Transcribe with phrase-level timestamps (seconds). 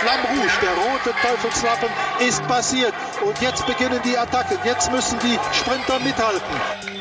[0.00, 2.94] Flamme Rouge, der rote Teufelslappen, ist passiert.
[3.22, 4.56] Und jetzt beginnen die Attacken.
[4.64, 6.40] Jetzt müssen die Sprinter mithalten.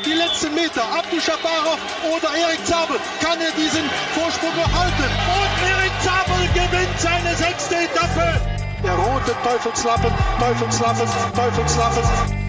[0.05, 1.79] Die letzten Meter, Abdu Shabarov
[2.11, 5.07] oder Erik Zabel, kann er diesen Vorsprung noch halten?
[5.31, 8.41] Und Erik Zabel gewinnt seine sechste Etappe.
[8.83, 12.48] Der rote Teufelslappen, Teufelslappen, Teufelslappen.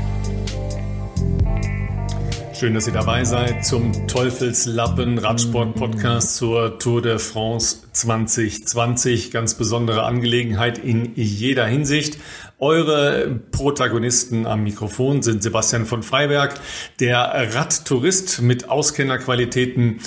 [2.61, 9.31] Schön, dass ihr dabei seid zum Teufelslappen Radsport Podcast zur Tour de France 2020.
[9.31, 12.19] Ganz besondere Angelegenheit in jeder Hinsicht.
[12.59, 16.61] Eure Protagonisten am Mikrofon sind Sebastian von Freiberg,
[17.01, 20.01] der Radtourist mit Auskennerqualitäten,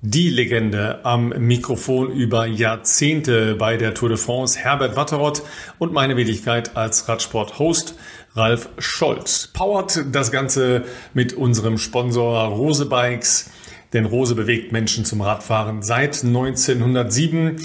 [0.00, 5.42] die Legende am Mikrofon über Jahrzehnte bei der Tour de France, Herbert Watterott
[5.80, 7.96] und meine Wenigkeit als Radsport-Host
[8.36, 9.48] Ralf Scholz.
[9.52, 13.50] Powert das Ganze mit unserem Sponsor Rose Bikes,
[13.92, 17.56] denn Rose bewegt Menschen zum Radfahren seit 1907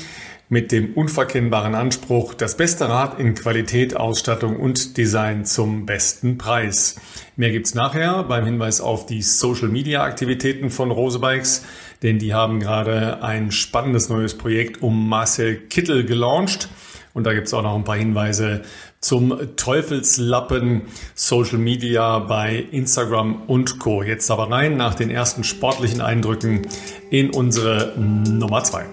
[0.47, 6.99] mit dem unverkennbaren Anspruch, das beste Rad in Qualität, Ausstattung und Design zum besten Preis.
[7.37, 11.63] Mehr gibt's nachher beim Hinweis auf die Social Media Aktivitäten von Rose Bikes,
[12.03, 16.67] denn die haben gerade ein spannendes neues Projekt um Marcel Kittel gelauncht.
[17.13, 18.61] Und da gibt's auch noch ein paar Hinweise
[19.01, 20.83] zum Teufelslappen
[21.15, 24.03] Social Media bei Instagram und Co.
[24.03, 26.67] Jetzt aber rein nach den ersten sportlichen Eindrücken
[27.09, 28.85] in unsere Nummer zwei.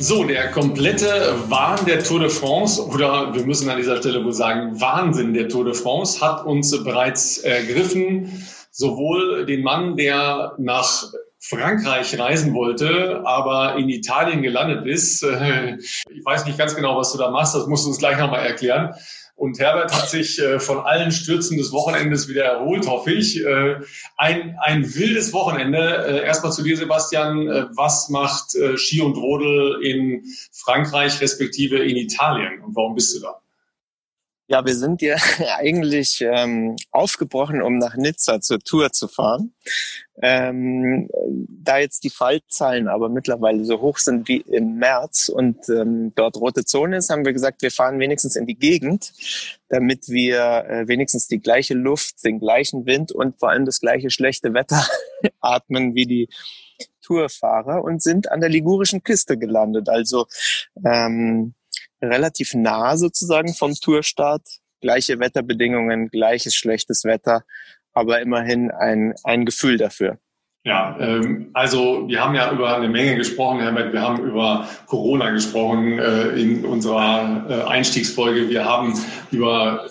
[0.00, 4.32] So, der komplette Wahn der Tour de France, oder wir müssen an dieser Stelle wohl
[4.32, 8.46] sagen, Wahnsinn der Tour de France, hat uns bereits ergriffen.
[8.70, 11.04] Sowohl den Mann, der nach
[11.48, 15.22] Frankreich reisen wollte, aber in Italien gelandet ist.
[15.22, 18.44] Ich weiß nicht ganz genau, was du da machst, das musst du uns gleich nochmal
[18.44, 18.94] erklären.
[19.38, 23.40] Und Herbert hat sich äh, von allen Stürzen des Wochenendes wieder erholt, hoffe ich.
[23.40, 23.76] Äh,
[24.16, 25.78] ein, ein wildes Wochenende.
[25.78, 27.46] Äh, erstmal zu dir, Sebastian.
[27.76, 33.40] Was macht Ski und Rodel in Frankreich respektive in Italien und warum bist du da?
[34.50, 35.16] Ja, wir sind ja
[35.58, 39.52] eigentlich ähm, aufgebrochen, um nach Nizza zur Tour zu fahren.
[40.22, 41.08] Ähm,
[41.48, 46.38] da jetzt die Fallzahlen aber mittlerweile so hoch sind wie im März und ähm, dort
[46.38, 49.12] rote Zone ist, haben wir gesagt, wir fahren wenigstens in die Gegend,
[49.68, 54.08] damit wir äh, wenigstens die gleiche Luft, den gleichen Wind und vor allem das gleiche
[54.08, 54.82] schlechte Wetter
[55.40, 56.28] atmen wie die
[57.02, 59.90] Tourfahrer und sind an der ligurischen Küste gelandet.
[59.90, 60.26] Also
[60.84, 61.54] ähm,
[62.02, 64.42] relativ nah sozusagen vom Tourstart.
[64.80, 67.42] Gleiche Wetterbedingungen, gleiches schlechtes Wetter,
[67.92, 70.18] aber immerhin ein, ein Gefühl dafür.
[70.64, 73.92] Ja, ähm, also wir haben ja über eine Menge gesprochen, Herbert.
[73.92, 78.48] Wir haben über Corona gesprochen äh, in unserer äh, Einstiegsfolge.
[78.50, 78.92] Wir haben
[79.30, 79.88] über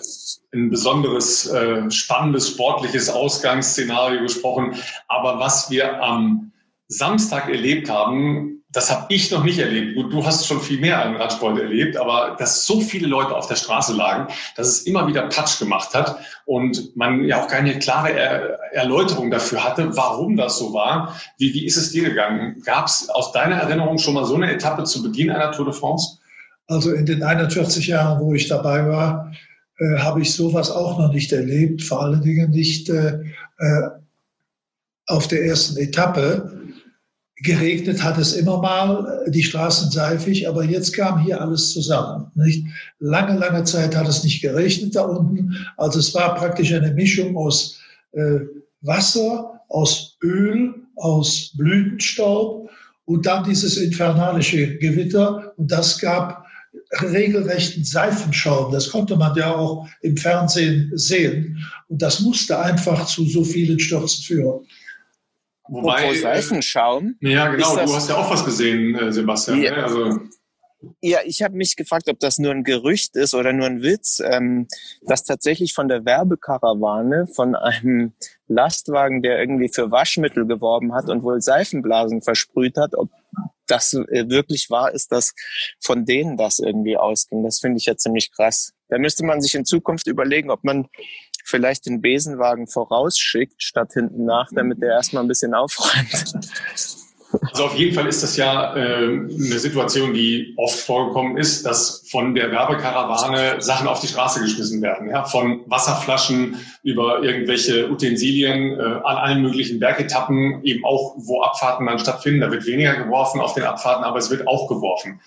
[0.54, 4.76] ein besonderes, äh, spannendes sportliches Ausgangsszenario gesprochen.
[5.08, 6.52] Aber was wir am
[6.86, 9.94] Samstag erlebt haben, das habe ich noch nicht erlebt.
[9.94, 13.46] Gut, du hast schon viel mehr an Radsport erlebt, aber dass so viele Leute auf
[13.46, 17.78] der Straße lagen, dass es immer wieder Patsch gemacht hat und man ja auch keine
[17.78, 21.18] klare er Erläuterung dafür hatte, warum das so war.
[21.38, 22.60] Wie, wie ist es dir gegangen?
[22.62, 25.74] Gab es aus deiner Erinnerung schon mal so eine Etappe zu Beginn einer Tour de
[25.74, 26.18] France?
[26.66, 29.32] Also in den 41 Jahren, wo ich dabei war,
[29.78, 31.82] äh, habe ich sowas auch noch nicht erlebt.
[31.82, 33.14] Vor allen Dingen nicht äh,
[33.58, 33.88] äh
[35.06, 36.57] auf der ersten Etappe
[37.42, 42.30] Geregnet hat es immer mal, die Straßen seifig, aber jetzt kam hier alles zusammen.
[42.34, 42.66] Nicht?
[42.98, 45.54] Lange, lange Zeit hat es nicht geregnet da unten.
[45.76, 47.78] Also es war praktisch eine Mischung aus
[48.12, 48.40] äh,
[48.80, 52.70] Wasser, aus Öl, aus Blütenstaub
[53.04, 55.52] und dann dieses infernalische Gewitter.
[55.56, 56.44] Und das gab
[57.02, 58.72] regelrechten Seifenschaum.
[58.72, 61.64] Das konnte man ja auch im Fernsehen sehen.
[61.88, 64.66] Und das musste einfach zu so vielen Stürzen führen.
[65.68, 67.16] Wobei, Seifenschaum.
[67.20, 67.76] Ja, genau.
[67.76, 69.62] du hast ja auch was gesehen, äh, Sebastian.
[69.62, 69.84] Ja, ne?
[69.84, 70.18] also.
[71.00, 74.20] ja ich habe mich gefragt, ob das nur ein Gerücht ist oder nur ein Witz,
[74.24, 74.66] ähm,
[75.02, 78.12] dass tatsächlich von der Werbekarawane von einem
[78.46, 83.10] Lastwagen, der irgendwie für Waschmittel geworben hat und wohl Seifenblasen versprüht hat, ob
[83.66, 85.34] das äh, wirklich wahr ist, dass
[85.80, 87.44] von denen das irgendwie ausging.
[87.44, 88.72] Das finde ich ja ziemlich krass.
[88.88, 90.88] Da müsste man sich in Zukunft überlegen, ob man
[91.48, 96.48] vielleicht den Besenwagen vorausschickt, statt hinten nach, damit der erstmal ein bisschen aufräumt.
[97.42, 102.06] Also auf jeden Fall ist das ja äh, eine Situation, die oft vorgekommen ist, dass
[102.10, 105.10] von der Werbekarawane Sachen auf die Straße geschmissen werden.
[105.10, 105.24] Ja?
[105.24, 111.98] Von Wasserflaschen über irgendwelche Utensilien äh, an allen möglichen Bergetappen, eben auch wo Abfahrten dann
[111.98, 112.40] stattfinden.
[112.40, 115.20] Da wird weniger geworfen auf den Abfahrten, aber es wird auch geworfen.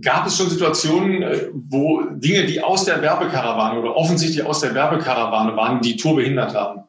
[0.00, 4.74] Gab es schon Situationen, äh, wo Dinge, die aus der Werbekarawane oder offensichtlich aus der
[4.74, 6.82] Werbekarawane waren, die Tour behindert haben?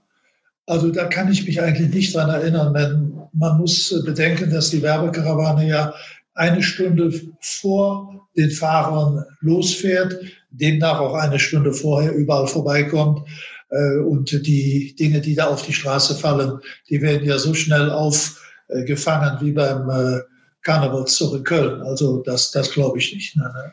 [0.65, 2.73] Also da kann ich mich eigentlich nicht dran erinnern.
[2.73, 5.93] Man, man muss bedenken, dass die Werbekarawane ja
[6.33, 10.17] eine Stunde vor den Fahrern losfährt,
[10.49, 13.27] demnach auch eine Stunde vorher überall vorbeikommt.
[13.69, 16.59] Äh, und die Dinge, die da auf die Straße fallen,
[16.89, 20.21] die werden ja so schnell aufgefangen wie beim äh,
[20.65, 21.81] Karnevalszug in Köln.
[21.81, 23.37] Also das, das glaube ich nicht.
[23.37, 23.71] Nein.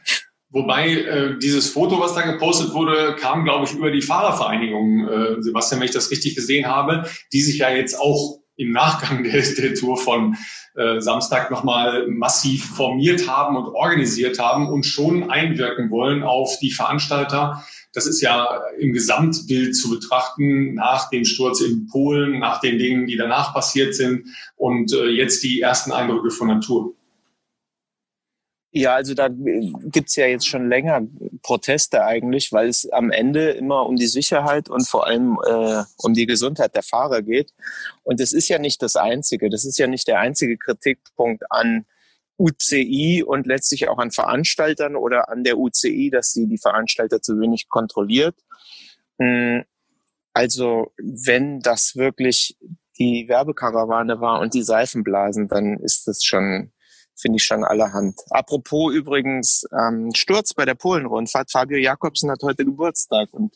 [0.50, 5.43] Wobei äh, dieses Foto, was da gepostet wurde, kam, glaube ich, über die Fahrervereinigung, äh,
[5.43, 9.43] Sebastian, wenn ich das richtig gesehen habe, die sich ja jetzt auch im Nachgang der,
[9.43, 10.37] der Tour von
[10.75, 16.71] äh, Samstag nochmal massiv formiert haben und organisiert haben und schon einwirken wollen auf die
[16.71, 17.65] Veranstalter.
[17.93, 23.06] Das ist ja im Gesamtbild zu betrachten nach dem Sturz in Polen, nach den Dingen,
[23.06, 26.94] die danach passiert sind und äh, jetzt die ersten Eindrücke von Tour.
[28.75, 31.06] Ja, also da gibt's ja jetzt schon länger
[31.43, 36.15] Proteste eigentlich, weil es am Ende immer um die Sicherheit und vor allem äh, um
[36.15, 37.53] die Gesundheit der Fahrer geht.
[38.03, 39.50] Und das ist ja nicht das Einzige.
[39.50, 41.85] Das ist ja nicht der einzige Kritikpunkt an
[42.43, 47.39] UCI und letztlich auch an Veranstaltern oder an der UCI, dass sie die Veranstalter zu
[47.41, 48.37] wenig kontrolliert.
[49.19, 49.65] Hm,
[50.35, 52.56] also wenn das wirklich
[52.99, 56.73] die Werbekarawane war und die Seifenblasen, dann ist das schon
[57.15, 58.19] finde ich schon allerhand.
[58.31, 61.50] Apropos übrigens ähm, Sturz bei der Polenrundfahrt.
[61.50, 63.55] Fabio Jakobsen hat heute Geburtstag und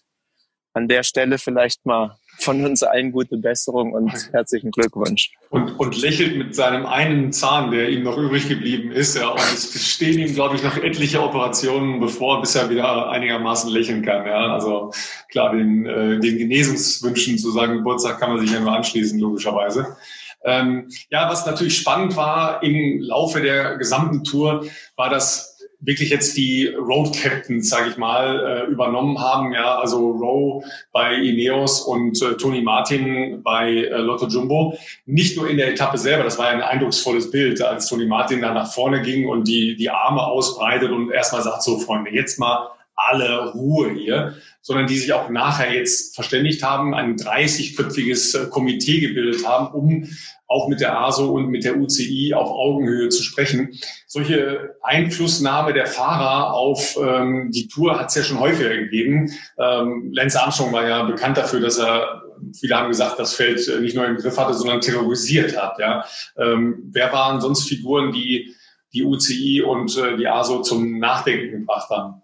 [0.73, 5.33] an der Stelle vielleicht mal von uns allen gute Besserung und herzlichen Glückwunsch.
[5.51, 9.17] Und, und lächelt mit seinem einen Zahn, der ihm noch übrig geblieben ist.
[9.17, 13.71] Ja, und es stehen ihm, glaube ich, noch etliche Operationen bevor, bis er wieder einigermaßen
[13.71, 14.27] lächeln kann.
[14.27, 14.93] Ja, also
[15.31, 19.97] klar, den, äh, den Genesungswünschen zu seinem Geburtstag kann man sich ja nur anschließen, logischerweise.
[20.45, 26.37] Ähm, ja, was natürlich spannend war im Laufe der gesamten Tour, war, dass wirklich jetzt
[26.37, 29.53] die Road Captains, sage ich mal, äh, übernommen haben.
[29.53, 34.77] Ja, also Rowe bei Ineos und äh, Tony Martin bei äh, Lotto Jumbo.
[35.05, 38.53] Nicht nur in der Etappe selber, das war ein eindrucksvolles Bild, als Tony Martin da
[38.53, 42.71] nach vorne ging und die, die Arme ausbreitet und erstmal sagt, so Freunde, jetzt mal
[42.97, 44.35] alle Ruhe hier,
[44.67, 50.09] sondern die sich auch nachher jetzt verständigt haben, ein 30-köpfiges äh, Komitee gebildet haben, um
[50.49, 53.79] auch mit der ASO und mit der UCI auf Augenhöhe zu sprechen.
[54.09, 59.31] Solche Einflussnahme der Fahrer auf ähm, die Tour hat es ja schon häufiger gegeben.
[59.57, 62.25] Ähm, Lance Armstrong war ja bekannt dafür, dass er,
[62.59, 65.79] viele haben gesagt, das Feld äh, nicht nur im Griff hatte, sondern terrorisiert hat.
[65.79, 66.05] Ja.
[66.37, 68.53] Ähm, wer waren sonst Figuren, die
[68.93, 72.23] die UCI und äh, die ASO zum Nachdenken gebracht haben?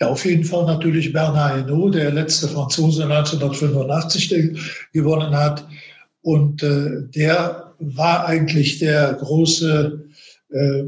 [0.00, 4.58] Ja, auf jeden Fall natürlich Bernard Hinault, der letzte Franzose 1985
[4.92, 5.66] gewonnen hat.
[6.22, 10.04] Und äh, der war eigentlich der große
[10.50, 10.84] äh,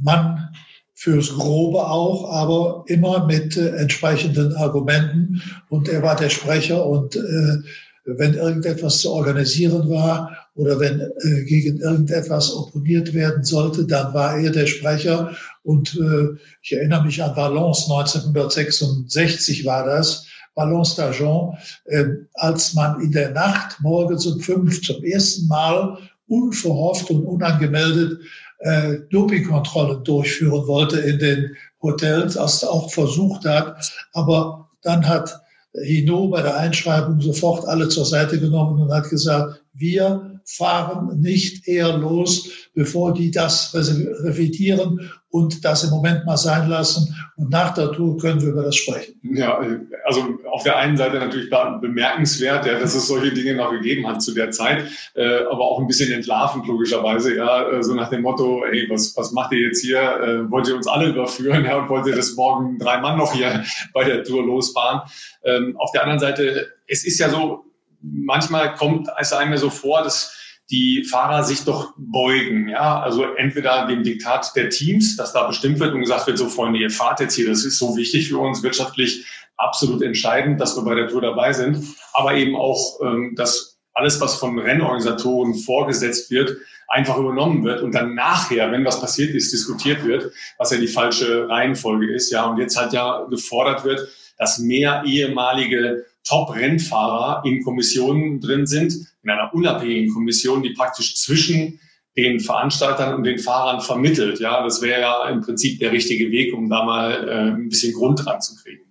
[0.00, 0.48] Mann
[0.94, 5.42] fürs Grobe auch, aber immer mit äh, entsprechenden Argumenten.
[5.68, 6.86] Und er war der Sprecher.
[6.86, 7.56] Und äh,
[8.04, 14.38] wenn irgendetwas zu organisieren war oder wenn äh, gegen irgendetwas opponiert werden sollte, dann war
[14.38, 15.36] er der Sprecher.
[15.66, 22.04] Und äh, ich erinnere mich an Valence 1966 war das Ballons d'Argent, äh,
[22.34, 25.98] als man in der Nacht morgens um fünf zum ersten Mal
[26.28, 28.20] unverhofft und unangemeldet
[28.60, 33.92] äh, Dopingkontrollen durchführen wollte in den Hotels, als auch versucht hat.
[34.12, 35.40] Aber dann hat
[35.82, 41.66] Hino bei der Einschreibung sofort alle zur Seite genommen und hat gesagt, wir fahren nicht
[41.66, 47.14] eher los, bevor die das revidieren und das im Moment mal sein lassen.
[47.36, 49.20] Und nach der Tour können wir über das sprechen.
[49.22, 49.60] Ja,
[50.04, 51.50] also auf der einen Seite natürlich
[51.80, 54.84] bemerkenswert, ja, dass es solche Dinge noch gegeben hat zu der Zeit,
[55.14, 59.14] äh, aber auch ein bisschen entlarvend logischerweise, ja, äh, so nach dem Motto, hey, was,
[59.16, 60.00] was macht ihr jetzt hier?
[60.00, 61.64] Äh, wollt ihr uns alle überführen?
[61.64, 65.02] Ja, und wollt ihr das morgen drei Mann noch hier bei der Tour losfahren?
[65.44, 67.65] Ähm, auf der anderen Seite, es ist ja so,
[68.12, 70.34] manchmal kommt es einem so vor, dass
[70.70, 72.68] die Fahrer sich doch beugen.
[72.68, 76.48] Ja, also entweder dem Diktat der Teams, dass da bestimmt wird und gesagt wird, so
[76.48, 80.76] Freunde, ihr fahrt jetzt hier, das ist so wichtig für uns, wirtschaftlich absolut entscheidend, dass
[80.76, 81.82] wir bei der Tour dabei sind,
[82.12, 86.56] aber eben auch, ähm, dass alles, was von Rennorganisatoren vorgesetzt wird,
[86.88, 90.86] einfach übernommen wird und dann nachher, wenn was passiert ist, diskutiert wird, was ja die
[90.86, 92.30] falsche Reihenfolge ist.
[92.30, 94.08] Ja, und jetzt halt ja gefordert wird,
[94.38, 101.80] dass mehr ehemalige Top-Rennfahrer in Kommissionen drin sind, in einer unabhängigen Kommission, die praktisch zwischen
[102.16, 104.40] den Veranstaltern und den Fahrern vermittelt.
[104.40, 107.92] Ja, das wäre ja im Prinzip der richtige Weg, um da mal äh, ein bisschen
[107.92, 108.82] Grund dran zu kriegen.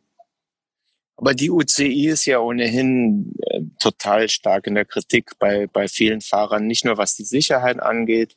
[1.17, 6.21] Aber die UCI ist ja ohnehin äh, total stark in der Kritik bei, bei vielen
[6.21, 8.35] Fahrern, nicht nur was die Sicherheit angeht.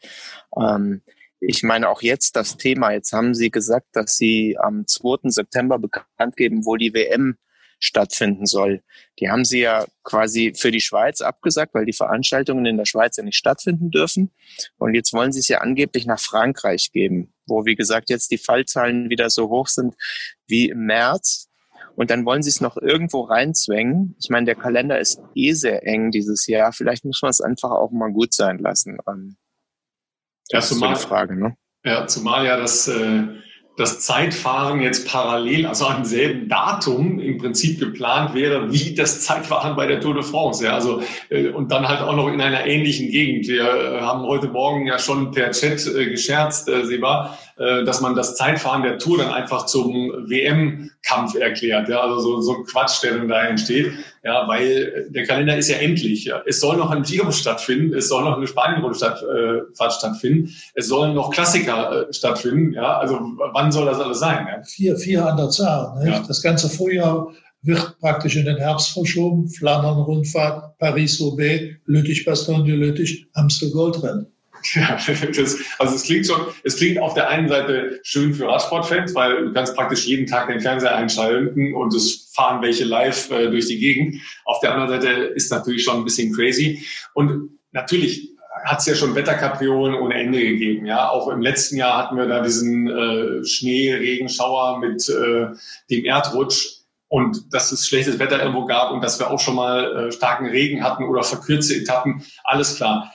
[0.57, 1.02] Ähm,
[1.40, 5.28] ich meine auch jetzt das Thema, jetzt haben Sie gesagt, dass Sie am 2.
[5.31, 7.37] September bekannt geben, wo die WM
[7.78, 8.82] stattfinden soll.
[9.20, 13.16] Die haben sie ja quasi für die Schweiz abgesagt, weil die Veranstaltungen in der Schweiz
[13.16, 14.30] ja nicht stattfinden dürfen.
[14.76, 18.38] Und jetzt wollen sie es ja angeblich nach Frankreich geben, wo, wie gesagt, jetzt die
[18.38, 19.94] Fallzahlen wieder so hoch sind
[20.47, 21.49] wie im März.
[21.94, 24.14] Und dann wollen sie es noch irgendwo reinzwängen.
[24.20, 26.73] Ich meine, der Kalender ist eh sehr eng dieses Jahr.
[26.73, 28.99] Vielleicht muss man es einfach auch mal gut sein lassen.
[29.08, 29.37] Ähm,
[30.49, 31.56] das ja, ist so die Frage, ne?
[31.85, 33.23] Ja, zumal ja das äh,
[33.78, 39.76] das Zeitfahren jetzt parallel, also am selben Datum im Prinzip geplant wäre, wie das Zeitfahren
[39.76, 40.64] bei der Tour de France.
[40.64, 43.47] Ja, also, äh, und dann halt auch noch in einer ähnlichen Gegend.
[43.47, 48.14] Wir äh, haben heute Morgen ja schon per Chat äh, gescherzt, äh, Seba, dass man
[48.14, 51.88] das Zeitfahren der Tour dann einfach zum WM-Kampf erklärt.
[51.88, 53.92] Ja, also so, so ein Quatsch, der dann da entsteht.
[54.22, 56.24] Ja, weil der Kalender ist ja endlich.
[56.24, 56.42] Ja.
[56.46, 61.14] Es soll noch ein Giro stattfinden, es soll noch eine Spanien-Rundfahrt äh, stattfinden, es sollen
[61.14, 62.74] noch Klassiker äh, stattfinden.
[62.74, 63.18] Ja, also
[63.52, 64.46] wann soll das alles sein?
[64.48, 64.62] Ja?
[64.62, 65.98] Vier, vier an der Zahl.
[66.04, 66.18] Nicht?
[66.18, 66.24] Ja.
[66.26, 69.48] Das ganze Frühjahr wird praktisch in den Herbst verschoben.
[69.48, 74.26] Flandern-Rundfahrt, Paris-Roubaix, Lüttich-Bastogne, Lüttich, Amstel-Goldrennen.
[74.74, 79.14] Ja, das, also es klingt schon, es klingt auf der einen Seite schön für Radsportfans,
[79.14, 83.50] weil du kannst praktisch jeden Tag den Fernseher einschalten und es fahren welche live äh,
[83.50, 84.16] durch die Gegend.
[84.44, 86.84] Auf der anderen Seite ist natürlich schon ein bisschen crazy.
[87.14, 88.30] Und natürlich
[88.64, 90.86] hat es ja schon Wetterkapriolen ohne Ende gegeben.
[90.86, 95.46] Ja, auch im letzten Jahr hatten wir da diesen äh, Schnee, Regenschauer mit äh,
[95.90, 100.08] dem Erdrutsch und dass es schlechtes Wetter irgendwo gab und dass wir auch schon mal
[100.08, 103.12] äh, starken Regen hatten oder verkürzte Etappen, alles klar.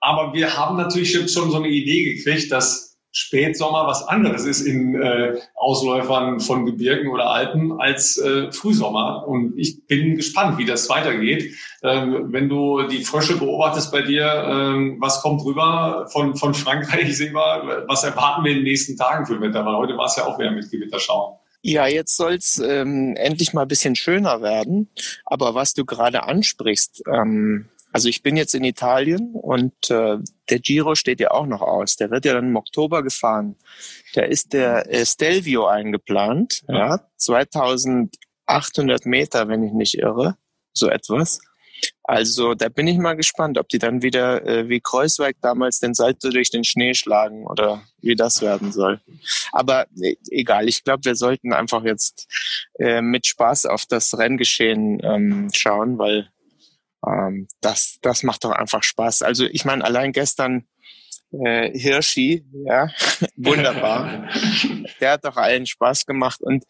[0.00, 4.94] Aber wir haben natürlich schon so eine Idee gekriegt, dass Spätsommer was anderes ist in
[4.94, 9.26] äh, Ausläufern von Gebirgen oder Alpen als äh, Frühsommer.
[9.26, 11.56] Und ich bin gespannt, wie das weitergeht.
[11.82, 17.16] Ähm, wenn du die Frösche beobachtest bei dir, ähm, was kommt rüber von, von Frankreich,
[17.16, 17.84] Seba?
[17.88, 19.66] Was erwarten wir in den nächsten Tagen für Wetter?
[19.66, 21.34] Weil heute war es ja auch wieder mit Gewitterschauen.
[21.62, 24.88] Ja, jetzt soll's ähm, endlich mal ein bisschen schöner werden.
[25.24, 30.18] Aber was du gerade ansprichst, ähm, also ich bin jetzt in Italien und äh,
[30.48, 31.96] der Giro steht ja auch noch aus.
[31.96, 33.56] Der wird ja dann im Oktober gefahren.
[34.14, 36.96] Da ist der äh, Stelvio eingeplant, ja.
[36.96, 40.36] ja, 2800 Meter, wenn ich nicht irre,
[40.72, 41.40] so etwas.
[42.02, 45.94] Also da bin ich mal gespannt, ob die dann wieder äh, wie Kreuzweig damals den
[45.94, 49.00] Salto durch den Schnee schlagen oder wie das werden soll.
[49.52, 52.28] Aber äh, egal, ich glaube, wir sollten einfach jetzt
[52.78, 56.28] äh, mit Spaß auf das Renngeschehen ähm, schauen, weil
[57.06, 59.22] ähm, das, das macht doch einfach Spaß.
[59.22, 60.66] Also ich meine, allein gestern
[61.32, 62.88] äh, Hirschi, ja,
[63.36, 64.28] wunderbar.
[65.00, 66.64] Der hat doch allen Spaß gemacht und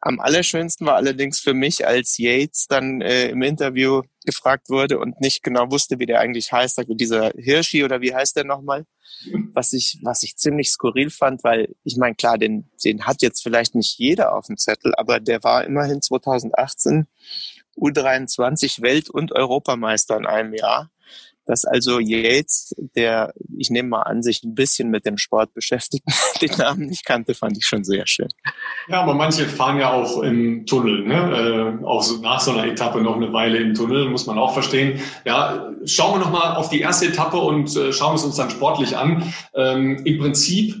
[0.00, 5.20] am allerschönsten war allerdings für mich, als Yates dann äh, im Interview gefragt wurde und
[5.20, 8.84] nicht genau wusste, wie der eigentlich heißt, also dieser Hirschi oder wie heißt der nochmal?
[9.54, 13.42] Was ich, was ich ziemlich skurril fand, weil ich meine, klar, den, den hat jetzt
[13.42, 17.06] vielleicht nicht jeder auf dem Zettel, aber der war immerhin 2018
[17.76, 20.90] U23 Welt- und Europameister in einem Jahr.
[21.48, 26.04] Dass also Yates, der, ich nehme mal an, sich ein bisschen mit dem Sport beschäftigt,
[26.42, 28.28] den Namen nicht kannte, fand ich schon sehr schön.
[28.88, 31.78] Ja, aber manche fahren ja auch im Tunnel, ne?
[31.80, 34.54] äh, auch so nach so einer Etappe noch eine Weile im Tunnel, muss man auch
[34.54, 35.00] verstehen.
[35.24, 38.96] Ja, schauen wir nochmal auf die erste Etappe und äh, schauen es uns dann sportlich
[38.96, 39.32] an.
[39.54, 40.74] Ähm, Im Prinzip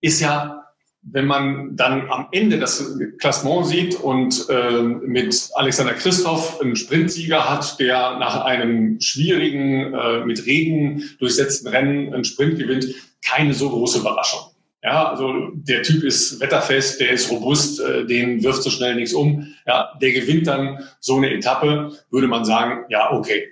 [0.00, 0.65] ist ja
[1.12, 7.48] wenn man dann am Ende das Klassement sieht und äh, mit Alexander Christoph einen Sprintsieger
[7.48, 12.86] hat, der nach einem schwierigen, äh, mit Regen durchsetzten Rennen einen Sprint gewinnt,
[13.24, 14.40] keine so große Überraschung.
[14.82, 19.14] Ja, also der Typ ist wetterfest, der ist robust, äh, den wirft so schnell nichts
[19.14, 19.46] um.
[19.66, 23.48] Ja, der gewinnt dann so eine Etappe, würde man sagen, ja, okay.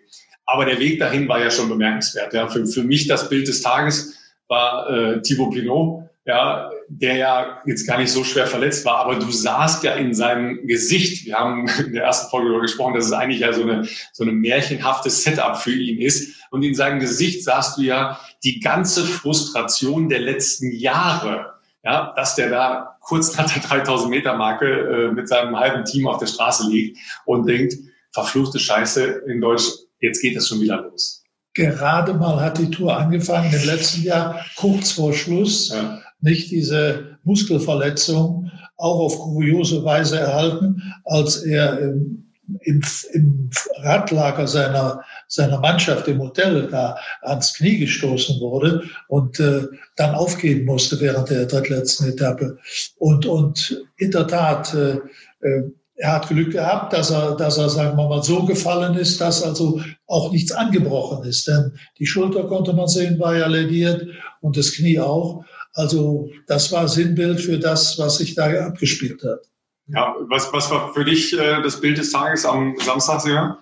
[0.46, 2.34] Aber der Weg dahin war ja schon bemerkenswert.
[2.34, 4.14] Ja, für, für mich das Bild des Tages
[4.48, 9.16] war äh, Thibaut Pinot, ja, der ja jetzt gar nicht so schwer verletzt war, aber
[9.16, 13.06] du sahst ja in seinem Gesicht, wir haben in der ersten Folge darüber gesprochen, dass
[13.06, 16.34] es eigentlich ja so eine, so eine märchenhafte Setup für ihn ist.
[16.50, 22.36] Und in seinem Gesicht sahst du ja die ganze Frustration der letzten Jahre, ja, dass
[22.36, 26.26] der da kurz nach der 3000 Meter Marke äh, mit seinem halben Team auf der
[26.26, 27.74] Straße liegt und denkt,
[28.12, 29.64] verfluchte Scheiße in Deutsch,
[30.00, 31.22] jetzt geht es schon wieder los.
[31.52, 35.68] Gerade mal hat die Tour angefangen im letzten Jahr, kurz vor Schluss.
[35.68, 42.24] Ja nicht diese Muskelverletzung auch auf kuriose Weise erhalten, als er im,
[42.62, 49.62] im, im Radlager seiner, seiner Mannschaft im Hotel da ans Knie gestoßen wurde und äh,
[49.96, 52.58] dann aufgeben musste während der drittletzten Etappe.
[52.98, 54.98] Und, und in der Tat, äh,
[55.40, 59.20] äh er hat Glück gehabt, dass er, dass er, sagen wir mal, so gefallen ist,
[59.20, 61.46] dass also auch nichts angebrochen ist.
[61.46, 64.04] Denn die Schulter konnte man sehen, war ja lediert
[64.40, 65.44] und das Knie auch.
[65.74, 69.40] Also das war Sinnbild für das, was sich da abgespielt hat.
[69.88, 73.58] Ja, was, was war für dich äh, das Bild des Tages am Samstag, ja?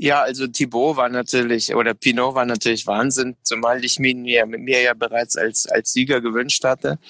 [0.00, 4.94] Ja, also Thibaut war natürlich, oder Pinot war natürlich Wahnsinn, zumal ich mir, mir ja
[4.94, 7.00] bereits als, als Sieger gewünscht hatte.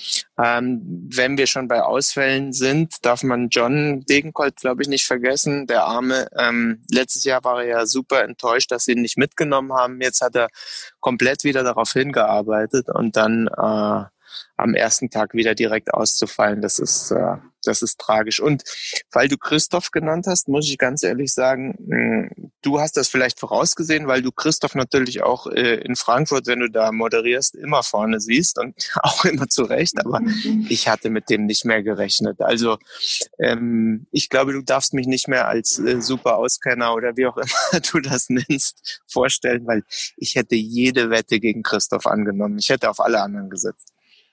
[0.42, 0.80] Ähm,
[1.12, 5.66] wenn wir schon bei Ausfällen sind, darf man John Degenkolb, glaube ich, nicht vergessen.
[5.66, 9.74] Der Arme, ähm, letztes Jahr war er ja super enttäuscht, dass sie ihn nicht mitgenommen
[9.74, 10.00] haben.
[10.00, 10.48] Jetzt hat er
[10.98, 14.04] komplett wieder darauf hingearbeitet und dann äh,
[14.56, 17.36] am ersten Tag wieder direkt auszufallen, das ist, äh,
[17.68, 18.40] das ist tragisch.
[18.40, 18.64] Und
[19.12, 23.38] weil du Christoph genannt hast, muss ich ganz ehrlich sagen, hm, du hast das vielleicht
[23.38, 28.20] vorausgesehen, weil du Christoph natürlich auch äh, in Frankfurt, wenn du da moderierst, immer vorne
[28.20, 30.04] siehst und auch immer zurecht.
[30.04, 30.20] Aber
[30.68, 32.40] ich hatte mit dem nicht mehr gerechnet.
[32.40, 32.78] Also
[33.38, 37.36] ähm, ich glaube, du darfst mich nicht mehr als äh, super Auskenner oder wie auch
[37.72, 39.84] immer du das nennst, vorstellen, weil
[40.16, 42.58] ich hätte jede Wette gegen Christoph angenommen.
[42.58, 43.92] Ich hätte auf alle anderen gesetzt.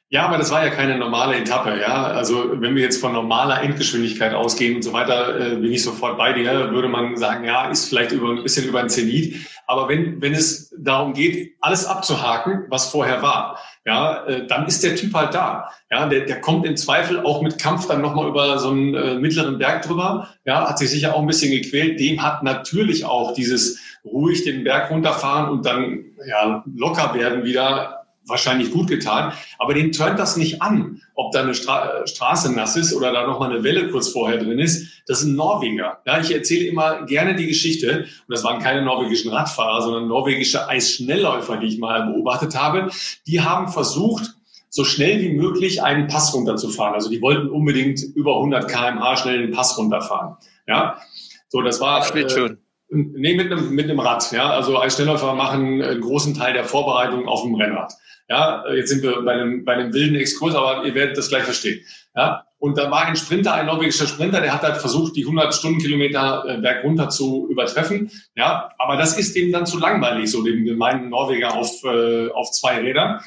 [0.09, 2.05] Ja, aber das war ja keine normale Etappe, ja.
[2.05, 6.17] Also wenn wir jetzt von normaler Endgeschwindigkeit ausgehen und so weiter, äh, bin ich sofort
[6.17, 9.47] bei dir, würde man sagen, ja, ist vielleicht über, ein bisschen über ein Zenit.
[9.65, 14.83] Aber wenn, wenn es darum geht, alles abzuhaken, was vorher war, ja, äh, dann ist
[14.83, 15.71] der Typ halt da.
[15.89, 19.15] Ja, der, der kommt im Zweifel auch mit Kampf dann nochmal über so einen äh,
[19.15, 20.29] mittleren Berg drüber.
[20.45, 22.00] Ja, hat sich sicher auch ein bisschen gequält.
[22.00, 28.04] Dem hat natürlich auch dieses ruhig den Berg runterfahren und dann ja locker werden wieder
[28.27, 32.75] wahrscheinlich gut getan, aber den turnt das nicht an, ob da eine Stra Straße nass
[32.75, 35.03] ist oder da noch mal eine Welle kurz vorher drin ist.
[35.08, 36.01] Das ein Norweger.
[36.05, 40.67] Ja, ich erzähle immer gerne die Geschichte, und das waren keine norwegischen Radfahrer, sondern norwegische
[40.67, 42.89] Eisschnellläufer, die ich mal beobachtet habe.
[43.27, 44.34] Die haben versucht,
[44.70, 46.96] so schnell wie möglich einen Pass runterzufahren.
[46.96, 50.36] Also die wollten unbedingt über 100 kmh schnell den Pass runterfahren.
[50.67, 51.00] Ja,
[51.48, 52.03] so das war.
[52.03, 52.64] Steht äh, schon.
[52.89, 54.31] Nee, mit einem, mit einem Rad.
[54.31, 57.93] Ja, also Eisschnellläufer machen einen großen Teil der Vorbereitung auf dem Rennrad.
[58.29, 61.43] Ja, jetzt sind wir bei einem, bei einem wilden Exkurs, aber ihr werdet das gleich
[61.43, 61.81] verstehen.
[62.15, 65.53] Ja, und da war ein Sprinter, ein norwegischer Sprinter, der hat halt versucht, die 100
[65.53, 68.09] Stundenkilometer äh, berg runter zu übertreffen.
[68.35, 72.51] Ja, aber das ist dem dann zu langweilig, so dem gemeinen Norweger auf, äh, auf
[72.51, 73.19] zwei Rädern.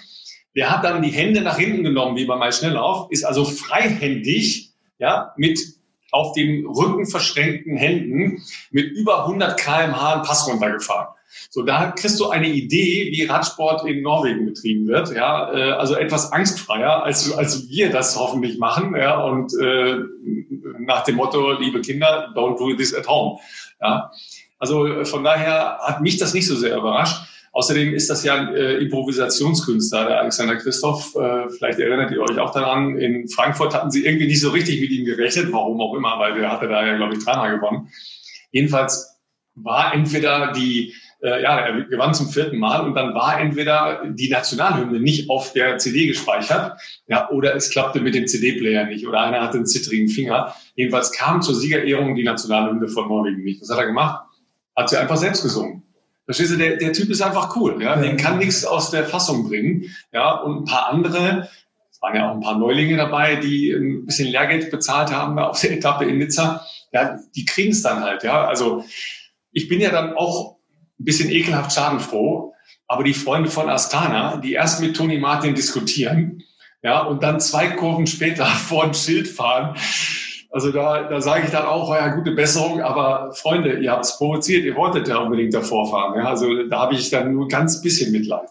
[0.56, 5.32] Der hat dann die Hände nach hinten genommen, wie beim Eisschnelllauf, ist also freihändig, ja,
[5.36, 5.60] mit
[6.10, 11.08] auf den Rücken verschränkten Händen mit über 100 kmh einen Pass runtergefahren.
[11.50, 15.14] So, da kriegst du eine Idee, wie Radsport in Norwegen betrieben wird.
[15.14, 18.94] Ja, äh, also etwas angstfreier, als, als wir das hoffentlich machen.
[18.96, 19.98] Ja, und äh,
[20.78, 23.38] nach dem Motto, liebe Kinder, don't do this at home.
[23.80, 24.10] Ja,
[24.58, 27.28] also von daher hat mich das nicht so sehr überrascht.
[27.52, 31.14] Außerdem ist das ja ein äh, Improvisationskünstler, der Alexander Christoph.
[31.16, 32.98] Äh, vielleicht erinnert ihr euch auch daran.
[32.98, 36.34] In Frankfurt hatten sie irgendwie nicht so richtig mit ihm gerechnet, warum auch immer, weil
[36.34, 37.88] der hatte da ja, glaube ich, dreimal gewonnen.
[38.52, 39.18] Jedenfalls
[39.54, 44.28] war entweder die äh, ja, er gewann zum vierten Mal und dann war entweder die
[44.28, 49.20] Nationalhymne nicht auf der CD gespeichert, ja, oder es klappte mit dem CD-Player nicht oder
[49.20, 50.54] einer hatte einen zittrigen Finger.
[50.76, 53.60] Jedenfalls kam zur Siegerehrung die Nationalhymne von Norwegen nicht.
[53.60, 54.26] Was hat er gemacht?
[54.76, 55.82] Hat sie einfach selbst gesungen.
[56.28, 59.48] Verstehst du, der, der Typ ist einfach cool, ja, den kann nichts aus der Fassung
[59.48, 61.48] bringen, ja, und ein paar andere,
[61.90, 65.60] es waren ja auch ein paar Neulinge dabei, die ein bisschen Lehrgeld bezahlt haben auf
[65.60, 68.84] der Etappe in Nizza, ja, die kriegen es dann halt, ja, also
[69.52, 70.58] ich bin ja dann auch
[71.00, 72.54] ein bisschen ekelhaft schadenfroh.
[72.86, 76.42] Aber die Freunde von Astana, die erst mit Toni Martin diskutieren,
[76.82, 79.76] ja, und dann zwei Kurven später vor ein Schild fahren.
[80.50, 84.16] Also da, da sage ich dann auch, ja, gute Besserung, aber Freunde, ihr habt es
[84.16, 86.18] provoziert, ihr wolltet ja unbedingt davor fahren.
[86.18, 88.48] Ja, also da habe ich dann nur ganz bisschen Mitleid.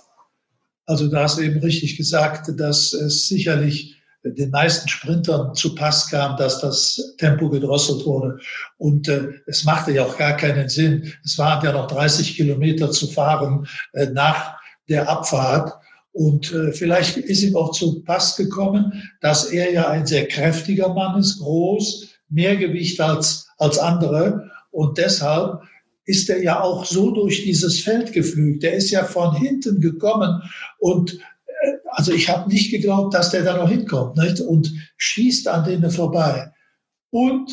[0.85, 6.09] Also da hast du eben richtig gesagt, dass es sicherlich den meisten Sprintern zu Pass
[6.09, 8.39] kam, dass das Tempo gedrosselt wurde.
[8.77, 11.13] Und äh, es machte ja auch gar keinen Sinn.
[11.23, 14.57] Es waren ja noch 30 Kilometer zu fahren äh, nach
[14.89, 15.73] der Abfahrt.
[16.17, 20.91] Und äh, vielleicht ist ihm auch zu Pass gekommen, dass er ja ein sehr kräftiger
[20.91, 24.49] Mann ist, groß, mehr Gewicht als, als andere.
[24.71, 25.61] Und deshalb
[26.05, 28.63] ist er ja auch so durch dieses Feld geflügt.
[28.63, 30.41] Der ist ja von hinten gekommen
[30.79, 31.19] und
[31.91, 34.39] also ich habe nicht geglaubt, dass der da noch hinkommt nicht?
[34.39, 36.51] und schießt an denen vorbei.
[37.11, 37.51] Und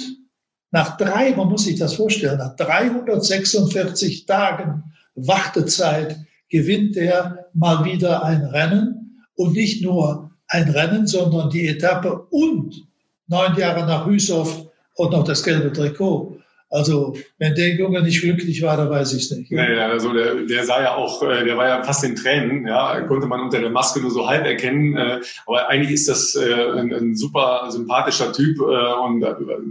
[0.70, 6.16] nach drei, man muss sich das vorstellen, nach 346 Tagen Wartezeit
[6.48, 12.86] gewinnt er mal wieder ein Rennen und nicht nur ein Rennen, sondern die Etappe und
[13.26, 16.38] neun Jahre nach Hüshoff und noch das gelbe Trikot.
[16.70, 19.50] Also, wenn der Junge nicht glücklich war, dann weiß ich es nicht.
[19.50, 23.00] Ja also der, der sah ja auch, äh, der war ja fast in Tränen, ja,
[23.02, 24.96] konnte man unter der Maske nur so halb erkennen.
[24.96, 29.24] Äh, aber eigentlich ist das äh, ein, ein super sympathischer Typ und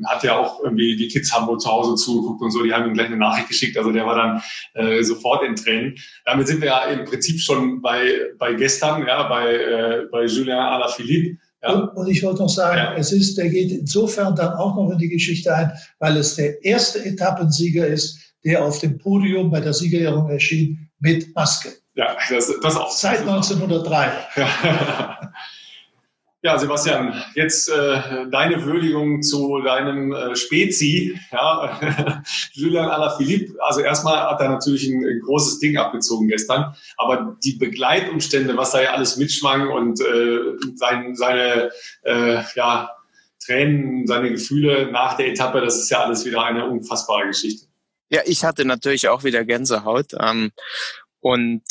[0.05, 2.85] hat ja auch irgendwie die Kids haben wohl zu Hause zugeguckt und so, die haben
[2.85, 3.77] ihm gleich eine Nachricht geschickt.
[3.77, 5.95] Also der war dann sofort in Tränen.
[6.25, 11.37] Damit sind wir ja im Prinzip schon bei, bei gestern, ja, bei, bei Julien Alaphilippe
[11.63, 11.73] Ja.
[11.73, 12.95] Und, und, ich wollte noch sagen, ja.
[12.95, 16.63] es ist, der geht insofern dann auch noch in die Geschichte ein, weil es der
[16.63, 21.69] erste Etappensieger ist, der auf dem Podium bei der Siegerehrung erschien mit Maske.
[21.95, 22.91] Ja, das, das auch.
[22.91, 24.11] Seit 1903.
[24.35, 25.31] Ja.
[26.45, 31.79] Ja, Sebastian, jetzt äh, deine Würdigung zu deinem äh, Spezi, ja,
[32.51, 33.55] Julian Alaphilippe.
[33.63, 38.71] Also erstmal hat er natürlich ein, ein, großes Ding abgezogen gestern, aber die Begleitumstände, was
[38.71, 40.39] da ja alles mitschwang und äh,
[40.75, 42.89] sein, seine äh, ja,
[43.45, 47.67] Tränen, seine Gefühle nach der Etappe, das ist ja alles wieder eine unfassbare Geschichte.
[48.09, 50.07] Ja, ich hatte natürlich auch wieder Gänsehaut.
[50.19, 50.51] Ähm,
[51.21, 51.63] und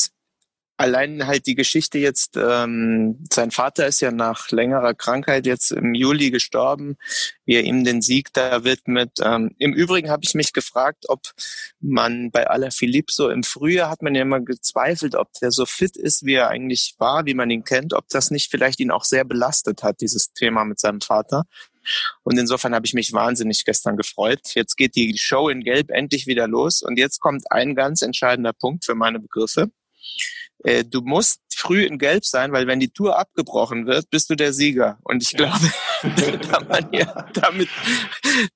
[0.83, 5.93] allein halt die Geschichte jetzt, ähm, sein Vater ist ja nach längerer Krankheit jetzt im
[5.93, 6.97] Juli gestorben,
[7.45, 9.11] wie er ihm den Sieg da widmet.
[9.23, 11.21] Ähm, Im Übrigen habe ich mich gefragt, ob
[11.79, 15.95] man bei Alaphilippe so im Frühjahr hat man ja immer gezweifelt, ob der so fit
[15.95, 19.05] ist, wie er eigentlich war, wie man ihn kennt, ob das nicht vielleicht ihn auch
[19.05, 21.45] sehr belastet hat, dieses Thema mit seinem Vater.
[22.23, 24.41] Und insofern habe ich mich wahnsinnig gestern gefreut.
[24.53, 26.81] Jetzt geht die Show in Gelb endlich wieder los.
[26.81, 29.71] Und jetzt kommt ein ganz entscheidender Punkt für meine Begriffe.
[30.63, 34.35] Äh, du musst früh in Gelb sein, weil wenn die Tour abgebrochen wird, bist du
[34.35, 34.97] der Sieger.
[35.03, 35.71] Und ich glaube,
[36.51, 37.69] da man ja damit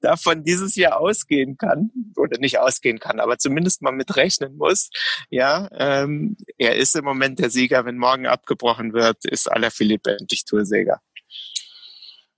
[0.02, 4.90] davon dieses Jahr ausgehen kann, oder nicht ausgehen kann, aber zumindest mal mit rechnen muss,
[5.30, 7.86] ja, ähm, er ist im Moment der Sieger.
[7.86, 11.02] Wenn morgen abgebrochen wird, ist aller Philipp endlich Toursieger.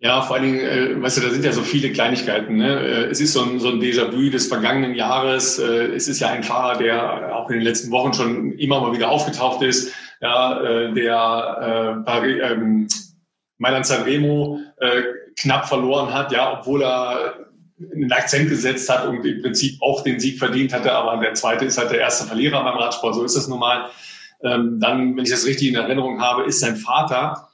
[0.02, 2.56] Ja, vor allen Dingen, äh, weißt du, da sind ja so viele Kleinigkeiten.
[2.56, 2.80] Ne?
[2.80, 5.60] Äh, es ist so ein, so ein Déjà-vu des vergangenen Jahres.
[5.60, 8.94] Äh, es ist ja ein Fahrer, der auch in den letzten Wochen schon immer mal
[8.94, 9.94] wieder aufgetaucht ist.
[10.22, 12.88] Ja, äh, der äh, Paris, ähm,
[13.58, 15.02] Mailand Sanremo äh,
[15.38, 17.48] knapp verloren hat, ja, obwohl er
[17.94, 20.94] einen Akzent gesetzt hat und im Prinzip auch den Sieg verdient hatte.
[20.94, 23.16] Aber der zweite ist halt der erste Verlierer beim Radsport.
[23.16, 23.90] So ist das normal.
[24.44, 27.50] Ähm, dann, wenn ich das richtig in Erinnerung habe, ist sein Vater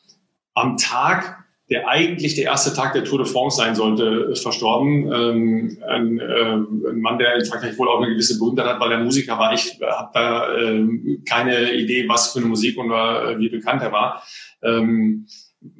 [0.54, 1.35] am Tag
[1.70, 5.12] der eigentlich der erste Tag der Tour de France sein sollte, ist verstorben.
[5.12, 8.92] Ähm, ein, äh, ein Mann, der in Frankreich wohl auch eine gewisse Berühmtheit hat, weil
[8.92, 9.52] er Musiker war.
[9.54, 10.86] Ich habe da äh,
[11.28, 14.24] keine Idee, was für eine Musik oder äh, wie bekannt er war.
[14.62, 15.26] Ähm,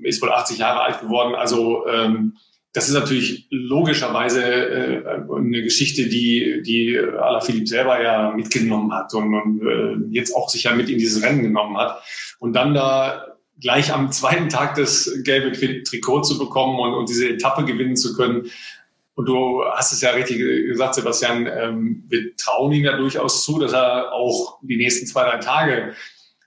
[0.02, 1.36] ist wohl 80 Jahre alt geworden.
[1.36, 2.38] Also ähm,
[2.74, 9.34] das ist natürlich logischerweise äh, eine Geschichte, die, die Alaphilippe selber ja mitgenommen hat und,
[9.36, 12.02] und äh, jetzt auch sich ja mit in dieses Rennen genommen hat.
[12.40, 15.52] Und dann da gleich am zweiten Tag das gelbe
[15.84, 18.52] Trikot zu bekommen und, und diese Etappe gewinnen zu können.
[19.16, 23.60] Und du hast es ja richtig gesagt, Sebastian, ähm, wir trauen ihm ja durchaus zu,
[23.60, 25.94] dass er auch die nächsten zwei, drei Tage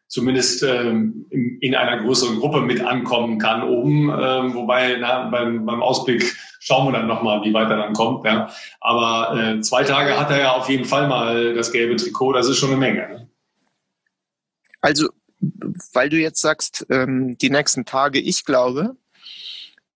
[0.07, 4.11] zumindest ähm, in, in, einer größeren Gruppe mit ankommen kann oben.
[4.11, 8.25] Ähm, wobei na, beim, beim Ausblick schauen wir dann nochmal, wie weit er dann kommt.
[8.27, 8.51] Ja.
[8.81, 12.49] Aber äh, zwei Tage hat er ja auf jeden Fall mal das gelbe Trikot, das
[12.49, 13.09] ist schon eine Menge.
[13.09, 13.31] Ne?
[14.81, 15.09] Also
[15.93, 18.97] weil du jetzt sagst, ähm, die nächsten Tage, ich glaube,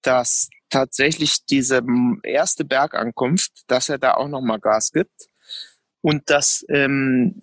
[0.03, 1.83] dass tatsächlich diese
[2.23, 5.29] erste Bergankunft, dass er da auch nochmal Gas gibt
[6.01, 7.41] und dass ähm,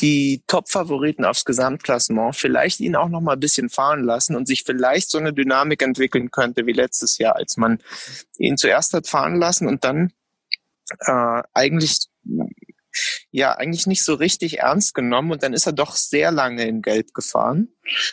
[0.00, 4.64] die Top-Favoriten aufs Gesamtklassement vielleicht ihn auch noch mal ein bisschen fahren lassen und sich
[4.64, 7.80] vielleicht so eine Dynamik entwickeln könnte wie letztes Jahr, als man
[8.38, 10.12] ihn zuerst hat fahren lassen und dann
[11.00, 12.06] äh, eigentlich
[13.30, 16.82] ja eigentlich nicht so richtig ernst genommen und dann ist er doch sehr lange in
[16.82, 17.68] Gelb gefahren.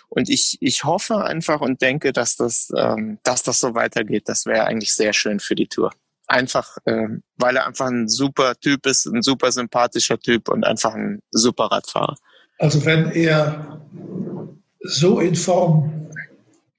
[0.10, 4.24] Und ich, ich hoffe einfach und denke, dass das, ähm, dass das so weitergeht.
[4.28, 5.92] Das wäre eigentlich sehr schön für die Tour.
[6.28, 10.94] Einfach, ähm, weil er einfach ein super Typ ist, ein super sympathischer Typ und einfach
[10.94, 12.16] ein super Radfahrer.
[12.60, 13.82] Also wenn er
[14.82, 16.10] so in Form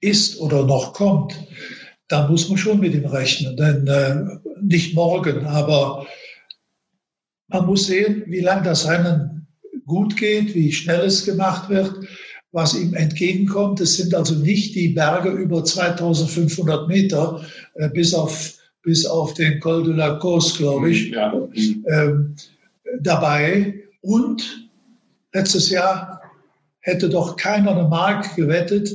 [0.01, 1.33] ist oder noch kommt,
[2.07, 3.55] dann muss man schon mit ihm rechnen.
[3.55, 6.07] Denn äh, nicht morgen, aber
[7.49, 9.47] man muss sehen, wie lange das Rennen
[9.85, 11.93] gut geht, wie schnell es gemacht wird,
[12.51, 13.81] was ihm entgegenkommt.
[13.81, 17.43] Es sind also nicht die Berge über 2500 Meter
[17.75, 21.33] äh, bis, auf, bis auf den Col de la Cause, glaube ich, ja.
[21.87, 22.35] ähm,
[23.01, 23.73] dabei.
[24.01, 24.69] Und
[25.33, 26.21] letztes Jahr
[26.81, 28.89] hätte doch keiner eine Mark gewettet,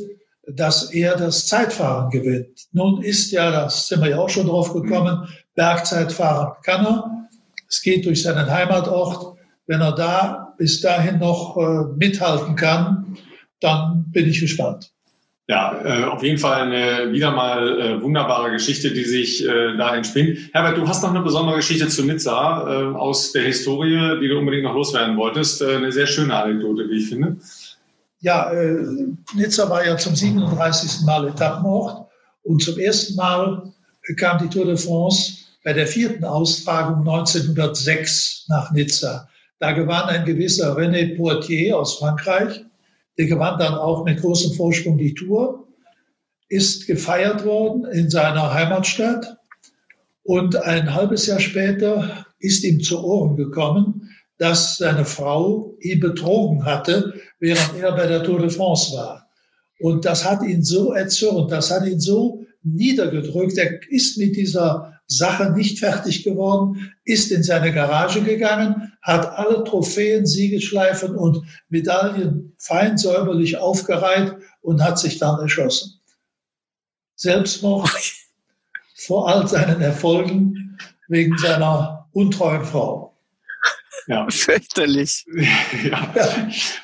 [0.46, 2.66] dass er das Zeitfahren gewinnt.
[2.72, 7.23] Nun ist ja, das sind wir ja auch schon drauf gekommen, Bergzeitfahren kann er.
[7.68, 9.38] Es geht durch seinen Heimatort.
[9.66, 13.16] Wenn er da bis dahin noch äh, mithalten kann,
[13.60, 14.90] dann bin ich gespannt.
[15.46, 19.94] Ja, äh, auf jeden Fall eine wieder mal äh, wunderbare Geschichte, die sich äh, da
[19.94, 20.38] entspinnt.
[20.54, 24.38] Herbert, du hast noch eine besondere Geschichte zu Nizza äh, aus der Historie, die du
[24.38, 25.60] unbedingt noch loswerden wolltest.
[25.60, 27.36] Äh, eine sehr schöne Anekdote, wie ich finde.
[28.20, 28.86] Ja, äh,
[29.34, 31.04] Nizza war ja zum 37.
[31.04, 32.08] Mal Etappenort
[32.42, 33.70] und zum ersten Mal
[34.16, 39.28] kam die Tour de France bei der vierten Austragung 1906 nach Nizza.
[39.58, 42.64] Da gewann ein gewisser René Poitier aus Frankreich.
[43.16, 45.66] Der gewann dann auch mit großem Vorsprung die Tour.
[46.50, 49.38] ist gefeiert worden in seiner Heimatstadt.
[50.22, 56.64] Und ein halbes Jahr später ist ihm zu Ohren gekommen, dass seine Frau ihn betrogen
[56.66, 59.30] hatte, während er bei der Tour de France war.
[59.80, 63.56] Und das hat ihn so erzürnt, das hat ihn so niedergedrückt.
[63.56, 69.64] Er ist mit dieser Sache nicht fertig geworden, ist in seine Garage gegangen, hat alle
[69.64, 76.00] Trophäen, Siegesschleifen und Medaillen fein säuberlich aufgereiht und hat sich dann erschossen.
[77.16, 77.90] Selbstmord
[78.96, 83.14] vor all seinen Erfolgen wegen seiner untreuen Frau.
[84.06, 84.26] Ja.
[84.28, 85.24] Fürchterlich.
[85.84, 86.12] ja.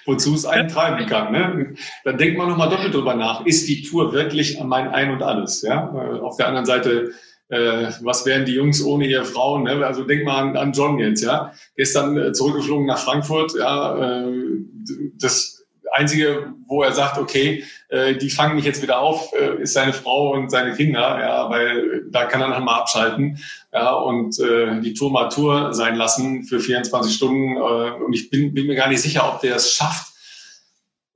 [0.07, 1.33] Wozu es einen treiben kann.
[1.33, 1.75] Ne?
[2.05, 3.45] Dann denkt man nochmal doppelt drüber nach.
[3.45, 5.63] Ist die Tour wirklich mein Ein und Alles?
[5.63, 5.91] Ja?
[5.91, 7.13] Auf der anderen Seite,
[7.51, 9.65] äh, was wären die Jungs ohne ihre Frauen?
[9.65, 9.85] Ne?
[9.85, 11.23] Also denk mal an, an John jetzt.
[11.23, 11.53] Ja?
[11.77, 13.55] Gestern äh, zurückgeflogen nach Frankfurt.
[13.59, 14.23] Ja?
[14.23, 14.33] Äh,
[15.21, 19.73] das Einzige, wo er sagt, okay, äh, die fangen mich jetzt wieder auf, äh, ist
[19.73, 23.39] seine Frau und seine Kinder, ja, weil da kann er dann mal abschalten
[23.73, 27.57] ja, und äh, die Tour mal Tour sein lassen für 24 Stunden.
[27.57, 30.13] Äh, und ich bin, bin mir gar nicht sicher, ob der es schafft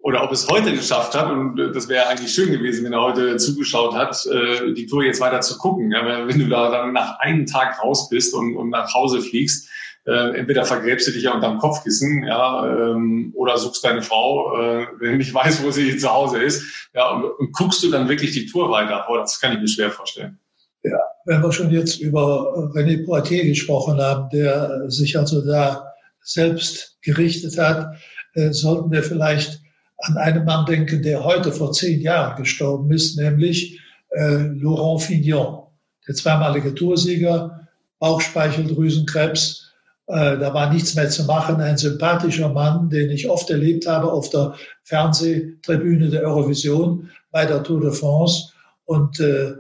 [0.05, 1.31] oder ob es heute geschafft hat.
[1.31, 5.03] Und äh, das wäre eigentlich schön gewesen, wenn er heute zugeschaut hat, äh, die Tour
[5.03, 5.91] jetzt weiter zu gucken.
[5.91, 9.67] Ja, wenn du da dann nach einem Tag raus bist und, und nach Hause fliegst,
[10.07, 14.87] äh, entweder vergräbst du dich ja unterm Kopfkissen, ja, ähm, oder suchst deine Frau, äh,
[14.99, 18.07] wenn du nicht weißt, wo sie zu Hause ist, ja, und, und guckst du dann
[18.07, 19.07] wirklich die Tour weiter.
[19.09, 20.39] Oh, das kann ich mir schwer vorstellen.
[20.83, 26.99] Ja, wenn wir schon jetzt über René Poitier gesprochen haben, der sich also da selbst
[27.01, 27.97] gerichtet hat,
[28.35, 29.64] äh, sollten wir vielleicht
[30.07, 35.65] an einen Mann denken, der heute vor zehn Jahren gestorben ist, nämlich äh, Laurent Fignon,
[36.07, 39.73] der zweimalige Toursieger, Bauchspeicheldrüsenkrebs,
[40.07, 41.61] äh, da war nichts mehr zu machen.
[41.61, 47.63] Ein sympathischer Mann, den ich oft erlebt habe auf der Fernsehtribüne der Eurovision bei der
[47.63, 48.53] Tour de France.
[48.85, 49.55] Und äh,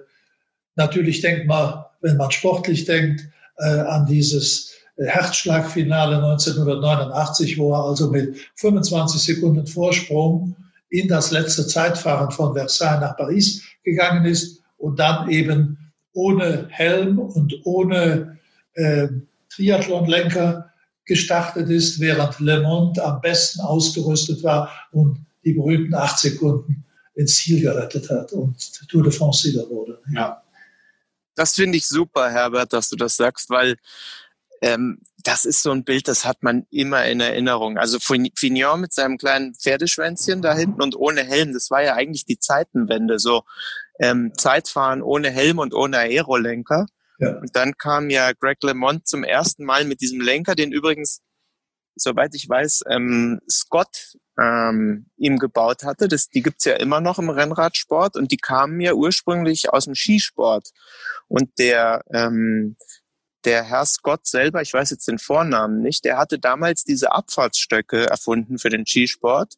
[0.77, 3.23] natürlich denkt man, wenn man sportlich denkt,
[3.57, 10.57] äh, an dieses Herzschlagfinale 1989, wo er also mit 25 Sekunden Vorsprung
[10.91, 17.19] in das letzte Zeitfahren von Versailles nach Paris gegangen ist und dann eben ohne Helm
[17.19, 18.39] und ohne
[18.75, 19.09] äh,
[19.51, 20.71] Triathlonlenker
[21.05, 27.37] gestartet ist, während Le Monde am besten ausgerüstet war und die berühmten acht Sekunden ins
[27.37, 28.57] Ziel gerettet hat und
[28.89, 30.01] Tour de France Sieger wurde.
[30.15, 30.41] Ja.
[31.35, 33.77] Das finde ich super, Herbert, dass du das sagst, weil
[34.65, 37.77] ähm, das ist so ein Bild, das hat man immer in Erinnerung.
[37.77, 42.25] Also Fignon mit seinem kleinen Pferdeschwänzchen da hinten und ohne Helm, das war ja eigentlich
[42.25, 43.43] die Zeitenwende, so
[44.01, 46.87] ähm, Zeitfahren ohne Helm und ohne Aerolenker.
[47.19, 47.37] Ja.
[47.39, 51.21] Und dann kam ja Greg LeMond zum ersten Mal mit diesem Lenker, den übrigens,
[51.95, 56.09] soweit ich weiß, ähm, Scott ähm, ihm gebaut hatte.
[56.09, 59.95] Das, die gibt's ja immer noch im Rennradsport und die kamen ja ursprünglich aus dem
[59.95, 60.71] Skisport.
[61.29, 62.77] Und der, ähm,
[63.45, 68.07] der Herr Scott selber, ich weiß jetzt den Vornamen nicht, der hatte damals diese Abfahrtsstöcke
[68.07, 69.55] erfunden für den Skisport,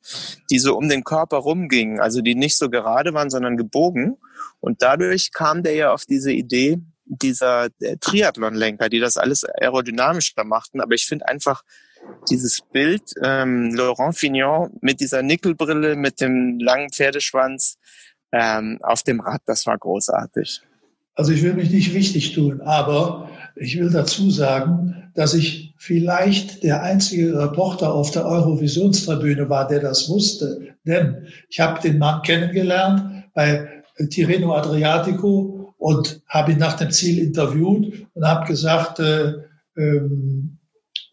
[0.51, 4.17] die so um den Körper rumgingen, also die nicht so gerade waren, sondern gebogen.
[4.61, 10.45] Und dadurch kam der ja auf diese Idee, dieser äh, Triathlon-Lenker, die das alles aerodynamischer
[10.45, 10.81] machten.
[10.81, 11.63] Aber ich finde einfach
[12.31, 17.79] dieses Bild, ähm, Laurent Fignon mit dieser Nickelbrille, mit dem langen Pferdeschwanz
[18.33, 20.63] ähm, auf dem Rad, das war großartig.
[21.15, 26.63] Also ich will mich nicht wichtig tun, aber ich will dazu sagen, dass ich vielleicht
[26.63, 30.75] der einzige Reporter auf der Eurovisionstribüne war, der das wusste.
[30.85, 33.67] Denn ich habe den Mann kennengelernt bei
[34.11, 39.35] Tirreno Adriatico und habe ihn nach dem Ziel interviewt und habe gesagt, äh,
[39.77, 40.56] ähm,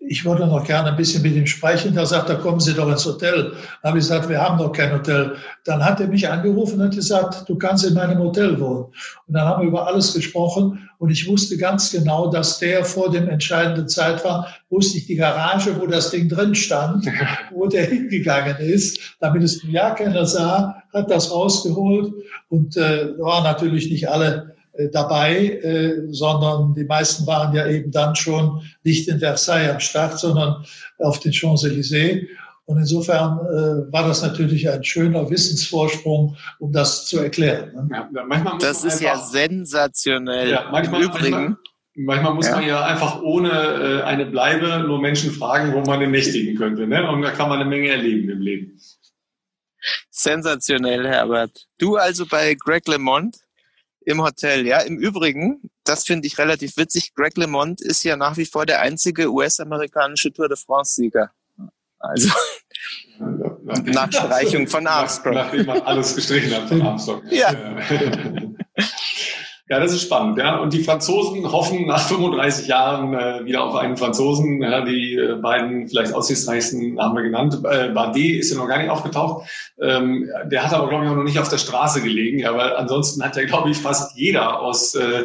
[0.07, 1.95] ich würde noch gerne ein bisschen mit ihm sprechen.
[1.95, 3.51] Da sagt er, kommen Sie doch ins Hotel.
[3.81, 5.35] Dann habe ich gesagt, wir haben noch kein Hotel.
[5.65, 8.85] Dann hat er mich angerufen und gesagt, du kannst in meinem Hotel wohnen.
[9.27, 13.11] Und dann haben wir über alles gesprochen und ich wusste ganz genau, dass der vor
[13.11, 17.05] dem entscheidenden Zeit war, wusste ich die Garage, wo das Ding drin stand,
[17.51, 22.13] wo der hingegangen ist, damit es ja keiner sah, hat das rausgeholt
[22.49, 24.52] und äh, waren natürlich nicht alle
[24.91, 30.19] dabei, äh, sondern die meisten waren ja eben dann schon nicht in Versailles am Start,
[30.19, 30.65] sondern
[30.97, 32.27] auf den Champs-Élysées.
[32.65, 37.73] Und insofern äh, war das natürlich ein schöner Wissensvorsprung, um das zu erklären.
[37.75, 37.89] Ne?
[37.91, 40.49] Ja, das ist einfach, ja sensationell.
[40.49, 41.31] Ja, manchmal, Im Übrigen.
[41.31, 41.57] Manchmal,
[41.95, 42.55] manchmal muss ja.
[42.55, 46.87] man ja einfach ohne äh, eine Bleibe nur Menschen fragen, wo man den nächtigen könnte.
[46.87, 47.07] Ne?
[47.09, 48.79] Und da kann man eine Menge erleben im Leben.
[50.09, 51.67] Sensationell, Herbert.
[51.77, 53.35] Du also bei Greg LeMond?
[54.05, 54.65] Im Hotel.
[54.65, 57.13] Ja, im Übrigen, das finde ich relativ witzig.
[57.15, 61.31] Greg LeMond ist ja nach wie vor der einzige US-amerikanische Tour de France-Sieger.
[61.99, 62.29] Also.
[63.85, 65.35] Nachstreichung von Armstrong.
[65.35, 67.21] Nach, nachdem man alles gestrichen hat von Armstrong.
[67.29, 67.53] Ja.
[69.73, 70.37] Ja, das ist spannend.
[70.37, 70.57] Ja.
[70.57, 74.61] Und die Franzosen hoffen nach 35 Jahren äh, wieder auf einen Franzosen.
[74.61, 77.59] Ja, die äh, beiden vielleicht aussichtsreichsten haben wir genannt.
[77.67, 79.49] Äh, Bardet ist ja noch gar nicht aufgetaucht.
[79.81, 82.43] Ähm, der hat aber, glaube ich, auch noch nicht auf der Straße gelegen.
[82.43, 85.23] Weil ansonsten hat ja, glaube ich, fast jeder aus äh,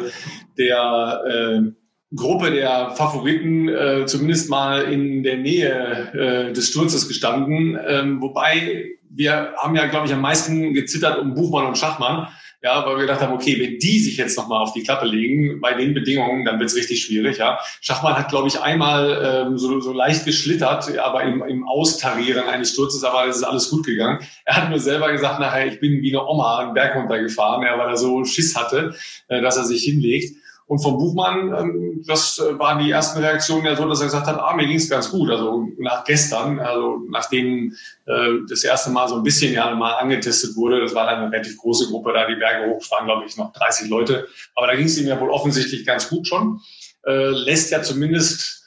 [0.57, 7.77] der äh, Gruppe der Favoriten äh, zumindest mal in der Nähe äh, des Sturzes gestanden.
[7.87, 12.29] Ähm, wobei wir haben ja, glaube ich, am meisten gezittert um Buchmann und Schachmann.
[12.61, 15.61] Ja, weil wir gedacht haben, okay, wenn die sich jetzt nochmal auf die Klappe legen,
[15.61, 17.37] bei den Bedingungen, dann wird es richtig schwierig.
[17.37, 17.57] Ja.
[17.79, 22.73] Schachmann hat, glaube ich, einmal ähm, so, so leicht geschlittert, aber im, im Austarieren eines
[22.73, 24.19] Sturzes, aber es ist alles gut gegangen.
[24.43, 27.77] Er hat nur selber gesagt, nachher, ich bin wie eine Oma einen Berg runtergefahren, ja,
[27.77, 28.93] weil er so Schiss hatte,
[29.29, 30.35] äh, dass er sich hinlegt.
[30.69, 34.27] Und vom Buchmann, ähm, das äh, waren die ersten Reaktionen ja so, dass er gesagt
[34.27, 35.31] hat, ah, mir ging es ganz gut.
[35.31, 37.73] Also nach gestern, also nachdem
[38.05, 41.31] äh, das erste Mal so ein bisschen ja mal angetestet wurde, das war dann eine
[41.31, 44.27] relativ große Gruppe, da die Berge hoch waren, glaube ich, noch 30 Leute.
[44.53, 46.61] Aber da ging es ihm ja wohl offensichtlich ganz gut schon.
[47.03, 48.58] Äh, lässt ja zumindest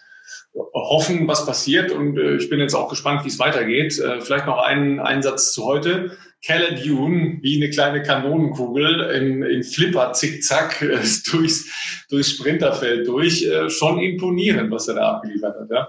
[0.55, 1.91] hoffen, was passiert.
[1.91, 3.99] Und äh, ich bin jetzt auch gespannt, wie es weitergeht.
[3.99, 6.17] Äh, vielleicht noch einen Einsatz zu heute.
[6.45, 10.99] Caleb Dune wie eine kleine Kanonenkugel in, in Flipper zickzack äh,
[11.31, 13.45] durchs, durchs Sprinterfeld durch.
[13.45, 15.71] Äh, schon imponierend, was er da abgeliefert hat.
[15.71, 15.89] Ja,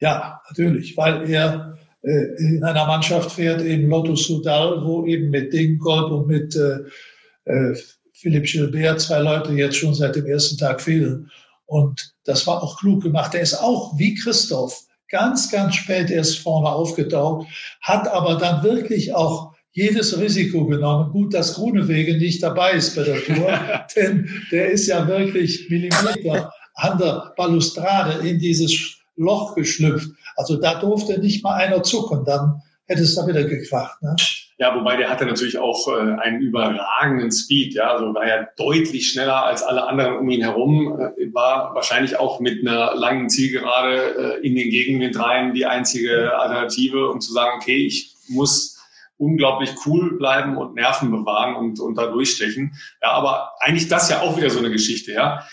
[0.00, 5.52] ja natürlich, weil er äh, in einer Mannschaft fährt, eben Lotto Sudal, wo eben mit
[5.52, 7.74] Dingold und mit äh,
[8.14, 11.30] Philipp Gilbert zwei Leute jetzt schon seit dem ersten Tag fehlen.
[11.66, 13.34] Und das war auch klug gemacht.
[13.34, 17.46] Er ist auch wie Christoph ganz, ganz spät erst vorne aufgetaucht,
[17.80, 21.12] hat aber dann wirklich auch jedes Risiko genommen.
[21.12, 23.58] Gut, dass Grunewege nicht dabei ist bei der Tour,
[23.96, 30.10] denn der ist ja wirklich Millimeter an der Balustrade in dieses Loch geschlüpft.
[30.36, 34.02] Also da durfte nicht mal einer zucken, dann hätte es da wieder gekracht.
[34.02, 34.16] Ne?
[34.64, 39.10] Ja, wobei der hatte natürlich auch äh, einen überragenden Speed, ja, also war ja deutlich
[39.10, 44.38] schneller als alle anderen um ihn herum, äh, war wahrscheinlich auch mit einer langen Zielgerade
[44.40, 48.82] äh, in den Gegenwind rein die einzige Alternative, um zu sagen, okay, ich muss
[49.18, 52.74] unglaublich cool bleiben und Nerven bewahren und, und da durchstechen.
[53.02, 55.46] Ja, aber eigentlich das ja auch wieder so eine Geschichte, ja.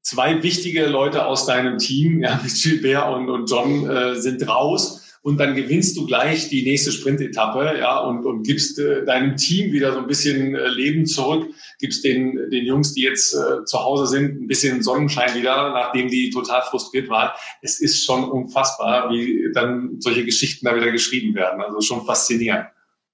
[0.00, 5.38] Zwei wichtige Leute aus deinem Team, ja, Gilbert und, und John, äh, sind raus und
[5.38, 9.92] dann gewinnst du gleich die nächste Sprintetappe, ja, und, und gibst äh, deinem Team wieder
[9.92, 14.06] so ein bisschen äh, Leben zurück, gibst den, den Jungs, die jetzt äh, zu Hause
[14.06, 17.30] sind, ein bisschen Sonnenschein wieder, nachdem die total frustriert waren.
[17.60, 21.60] Es ist schon unfassbar, wie dann solche Geschichten da wieder geschrieben werden.
[21.60, 22.66] Also schon faszinierend.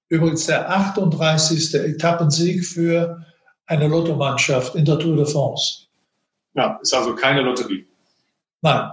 [0.07, 1.73] Übrigens der 38.
[1.73, 3.25] Etappensieg für
[3.65, 5.87] eine Lottomannschaft in der Tour de France.
[6.53, 7.85] Ja, ist also keine Lotterie.
[8.61, 8.89] Nein.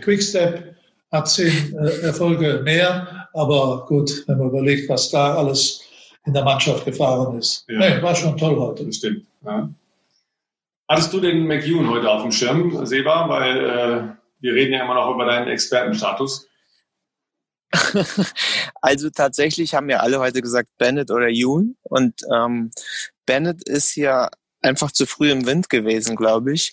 [0.00, 0.76] Quickstep
[1.14, 3.28] hat zehn äh, Erfolge mehr.
[3.32, 5.82] Aber gut, wenn man überlegt, was da alles
[6.26, 7.64] in der Mannschaft gefahren ist.
[7.68, 7.78] Ja.
[7.78, 8.84] Nee, war schon toll heute.
[8.84, 9.26] Das stimmt.
[9.44, 9.68] Ja.
[10.88, 13.28] Hattest du den McEwen heute auf dem Schirm, Seba?
[13.28, 14.08] Weil äh,
[14.40, 16.46] wir reden ja immer noch über deinen Expertenstatus.
[18.80, 21.74] Also tatsächlich haben ja alle heute gesagt Bennett oder Ewan.
[21.84, 22.70] Und ähm,
[23.24, 24.28] Bennett ist ja
[24.60, 26.72] einfach zu früh im Wind gewesen, glaube ich.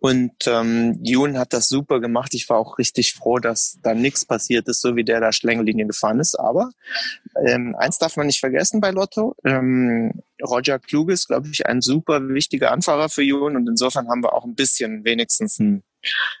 [0.00, 2.32] Und ähm, Jun hat das super gemacht.
[2.34, 5.86] Ich war auch richtig froh, dass da nichts passiert ist, so wie der da Schlängellinie
[5.86, 6.36] gefahren ist.
[6.36, 6.70] Aber
[7.44, 9.34] ähm, eins darf man nicht vergessen bei Lotto.
[9.44, 13.56] Ähm, Roger Klug ist, glaube ich, ein super wichtiger Anfahrer für Jun.
[13.56, 15.82] Und insofern haben wir auch ein bisschen wenigstens einen,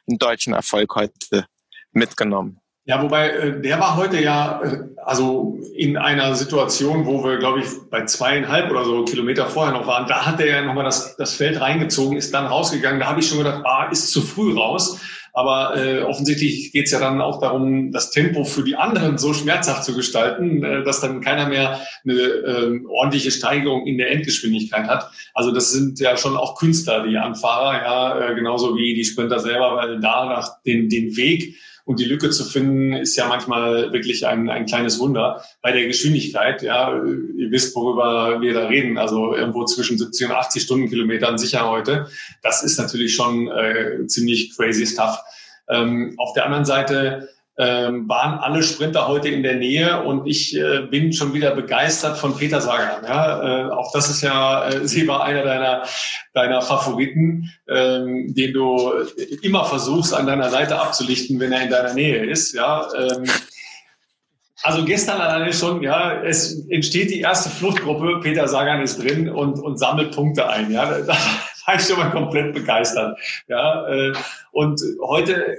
[0.06, 1.46] einen deutschen Erfolg heute
[1.92, 2.60] mitgenommen.
[2.88, 7.60] Ja, wobei äh, der war heute ja äh, also in einer Situation, wo wir, glaube
[7.60, 10.08] ich, bei zweieinhalb oder so Kilometer vorher noch waren.
[10.08, 12.98] Da hat er ja nochmal das, das Feld reingezogen, ist dann rausgegangen.
[12.98, 15.00] Da habe ich schon gedacht, ah, ist zu früh raus.
[15.34, 19.34] Aber äh, offensichtlich geht es ja dann auch darum, das Tempo für die anderen so
[19.34, 24.88] schmerzhaft zu gestalten, äh, dass dann keiner mehr eine äh, ordentliche Steigerung in der Endgeschwindigkeit
[24.88, 25.10] hat.
[25.34, 29.40] Also das sind ja schon auch Künstler, die Anfahrer, ja, äh, genauso wie die Sprinter
[29.40, 31.54] selber, weil da nach den, den Weg
[31.88, 35.42] und die Lücke zu finden, ist ja manchmal wirklich ein, ein kleines Wunder.
[35.62, 40.32] Bei der Geschwindigkeit, ja, ihr wisst, worüber wir da reden, also irgendwo zwischen 70 und
[40.32, 42.06] 80 Stundenkilometern sicher heute.
[42.42, 45.18] Das ist natürlich schon äh, ziemlich crazy stuff.
[45.70, 50.56] Ähm, auf der anderen Seite ähm, waren alle Sprinter heute in der Nähe und ich
[50.56, 53.02] äh, bin schon wieder begeistert von Peter Sagan.
[53.04, 53.66] Ja?
[53.66, 55.82] Äh, auch das ist ja, äh, sie war einer deiner,
[56.34, 58.92] deiner Favoriten, ähm, den du
[59.42, 62.54] immer versuchst, an deiner Seite abzulichten, wenn er in deiner Nähe ist.
[62.54, 62.86] Ja?
[62.96, 63.24] Ähm,
[64.62, 69.58] also gestern alleine schon, ja, es entsteht die erste Fluchtgruppe, Peter Sagan ist drin und,
[69.58, 70.70] und sammelt Punkte ein.
[70.70, 70.96] Ja?
[71.06, 73.18] Da war ich schon mal komplett begeistert.
[73.48, 73.86] Ja?
[73.88, 74.12] Äh,
[74.52, 75.56] und heute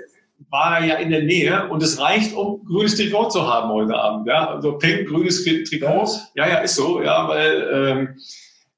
[0.49, 3.95] war er ja in der Nähe und es reicht, um grünes Trikot zu haben heute
[3.95, 4.27] Abend.
[4.27, 6.07] Ja, also pink, grünes Trikot.
[6.35, 8.19] Ja, ja, ist so, ja, weil, ähm,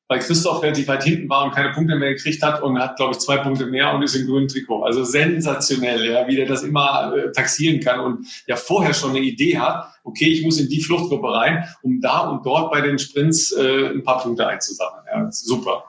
[0.08, 3.14] weil Christoph relativ weit hinten war und keine Punkte mehr gekriegt hat und hat, glaube
[3.14, 4.84] ich, zwei Punkte mehr und ist im grünen Trikot.
[4.84, 9.20] Also sensationell, ja, wie der das immer äh, taxieren kann und ja vorher schon eine
[9.20, 13.00] Idee hat, okay, ich muss in die Fluchtgruppe rein, um da und dort bei den
[13.00, 15.06] Sprints äh, ein paar Punkte einzusammeln.
[15.10, 15.86] Ja, super.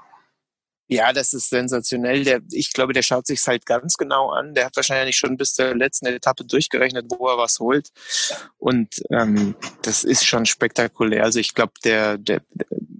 [0.92, 2.22] Ja, das ist sensationell.
[2.22, 4.52] Der, ich glaube, der schaut sich halt ganz genau an.
[4.52, 7.88] Der hat wahrscheinlich schon bis zur letzten Etappe durchgerechnet, wo er was holt.
[8.58, 11.24] Und ähm, das ist schon spektakulär.
[11.24, 12.42] Also ich glaube, der, der,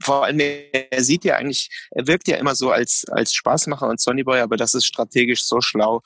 [0.01, 4.01] vor allem, er sieht ja eigentlich, er wirkt ja immer so als, als Spaßmacher und
[4.01, 6.01] Sonnyboy, aber das ist strategisch so schlau.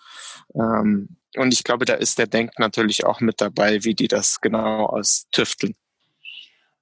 [0.56, 4.40] Ähm, und ich glaube, da ist der Denk natürlich auch mit dabei, wie die das
[4.40, 5.76] genau austüfteln.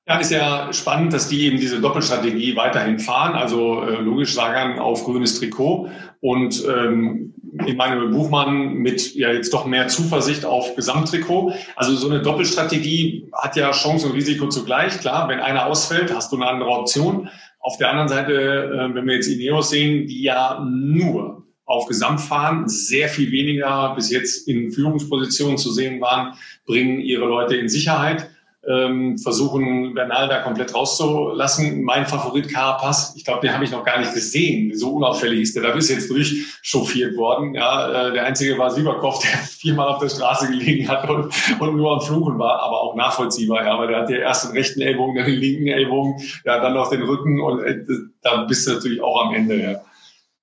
[0.07, 3.35] Ja, ist ja spannend, dass die eben diese Doppelstrategie weiterhin fahren.
[3.35, 5.89] Also äh, logisch sagen auf grünes Trikot
[6.21, 7.33] und ähm,
[7.67, 11.55] Emanuel Buchmann mit ja jetzt doch mehr Zuversicht auf Gesamttrikot.
[11.75, 14.99] Also so eine Doppelstrategie hat ja Chance und Risiko zugleich.
[14.99, 17.31] Klar, wenn einer ausfällt, hast du eine andere Option.
[17.61, 22.69] Auf der anderen Seite, äh, wenn wir jetzt Ineos sehen, die ja nur auf Gesamtfahren
[22.69, 26.35] sehr viel weniger bis jetzt in Führungspositionen zu sehen waren,
[26.67, 28.29] bringen ihre Leute in Sicherheit
[28.69, 31.83] ähm, versuchen, Bernal da komplett rauszulassen.
[31.83, 34.77] Mein Favorit Carapaz, ich glaube, den habe ich noch gar nicht gesehen.
[34.77, 35.63] So unauffällig ist der.
[35.63, 37.55] Da ist jetzt durchchauffiert worden.
[37.55, 41.77] Ja, äh, der einzige war Sieberkopf, der viermal auf der Straße gelegen hat und, und
[41.77, 43.65] nur am Fluchen war, aber auch nachvollziehbar.
[43.65, 46.75] Ja, weil der hat ja erst den rechten Ellbogen, dann den linken Ellbogen, ja, dann
[46.75, 47.85] noch den Rücken und äh,
[48.23, 49.61] da bist du natürlich auch am Ende.
[49.61, 49.81] Ja.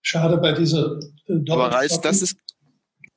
[0.03, 2.35] Schade bei dieser äh, Aber Reis, das ist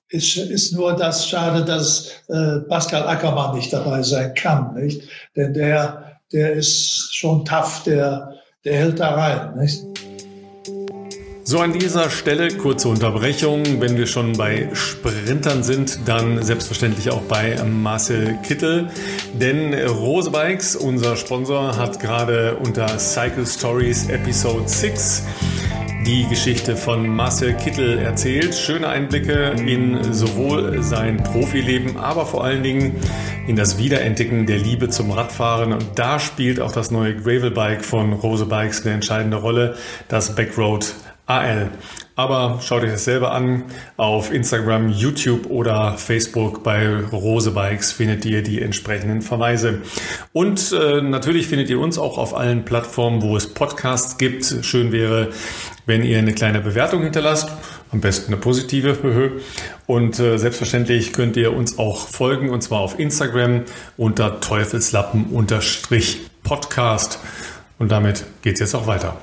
[0.09, 5.02] ist, ist nur das schade, dass äh, Pascal Ackermann nicht dabei sein kann, nicht?
[5.36, 8.34] Denn der, der ist schon tough, der,
[8.64, 9.82] der hält da rein, nicht?
[11.46, 13.62] So, an dieser Stelle kurze Unterbrechung.
[13.78, 18.88] Wenn wir schon bei Sprintern sind, dann selbstverständlich auch bei Marcel Kittel.
[19.34, 25.22] Denn Rose Bikes, unser Sponsor, hat gerade unter Cycle Stories Episode 6
[26.07, 28.55] die Geschichte von Marcel Kittel erzählt.
[28.55, 32.96] Schöne Einblicke in sowohl sein Profileben, aber vor allen Dingen
[33.46, 35.72] in das Wiederentdecken der Liebe zum Radfahren.
[35.72, 39.76] Und da spielt auch das neue Gravelbike von Rose Bikes eine entscheidende Rolle,
[40.09, 40.94] das Backroad
[41.27, 41.70] AL.
[42.16, 43.64] Aber schaut euch das selber an.
[43.97, 49.81] Auf Instagram, YouTube oder Facebook bei Rose Bikes findet ihr die entsprechenden Verweise.
[50.33, 54.45] Und äh, natürlich findet ihr uns auch auf allen Plattformen, wo es Podcasts gibt.
[54.62, 55.31] Schön wäre,
[55.87, 57.51] wenn ihr eine kleine Bewertung hinterlasst.
[57.91, 59.41] Am besten eine positive.
[59.87, 63.64] Und äh, selbstverständlich könnt ihr uns auch folgen und zwar auf Instagram
[63.99, 67.18] unter Teufelslappen-Podcast.
[67.79, 69.18] Und damit geht es jetzt auch weiter.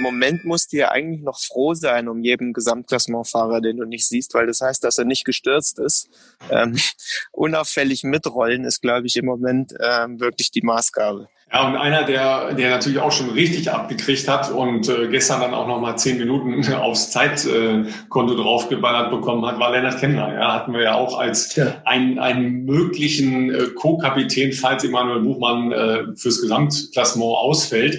[0.00, 4.34] Moment musst du ja eigentlich noch froh sein um jeden Gesamtklassementfahrer, den du nicht siehst,
[4.34, 6.08] weil das heißt, dass er nicht gestürzt ist.
[6.50, 6.76] Ähm,
[7.32, 11.28] unauffällig mitrollen ist, glaube ich, im Moment ähm, wirklich die Maßgabe.
[11.50, 15.54] Ja, und einer, der, der natürlich auch schon richtig abgekriegt hat und äh, gestern dann
[15.54, 20.34] auch noch mal zehn Minuten aufs Zeitkonto äh, draufgeballert bekommen hat, war Lennart Kemmler.
[20.34, 21.80] Ja, hatten wir ja auch als ja.
[21.86, 27.98] einen, einen möglichen äh, Co-Kapitän, falls Emanuel Buchmann äh, fürs Gesamtklassement ausfällt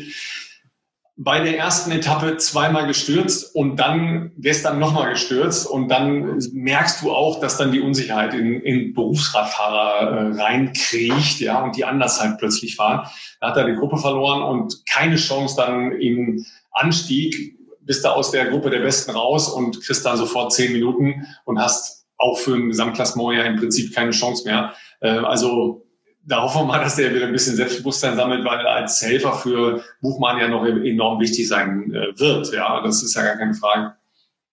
[1.22, 7.11] bei der ersten Etappe zweimal gestürzt und dann gestern nochmal gestürzt und dann merkst du
[7.11, 12.38] auch, dass dann die Unsicherheit in, in Berufsradfahrer äh, reinkriecht, ja, und die anders halt
[12.38, 13.05] plötzlich fahren.
[13.41, 18.32] Da hat er die Gruppe verloren und keine Chance dann im Anstieg, bist du aus
[18.32, 22.55] der Gruppe der Besten raus und kriegst dann sofort zehn Minuten und hast auch für
[22.55, 24.74] ein Gesamtklassement ja im Prinzip keine Chance mehr.
[25.01, 25.86] Äh, also
[26.26, 29.34] da hoffen wir mal, dass der wieder ein bisschen Selbstbewusstsein sammelt, weil er als Helfer
[29.34, 32.51] für Buchmann ja noch enorm wichtig sein äh, wird.
[32.53, 33.93] Ja, das ist ja gar keine Frage.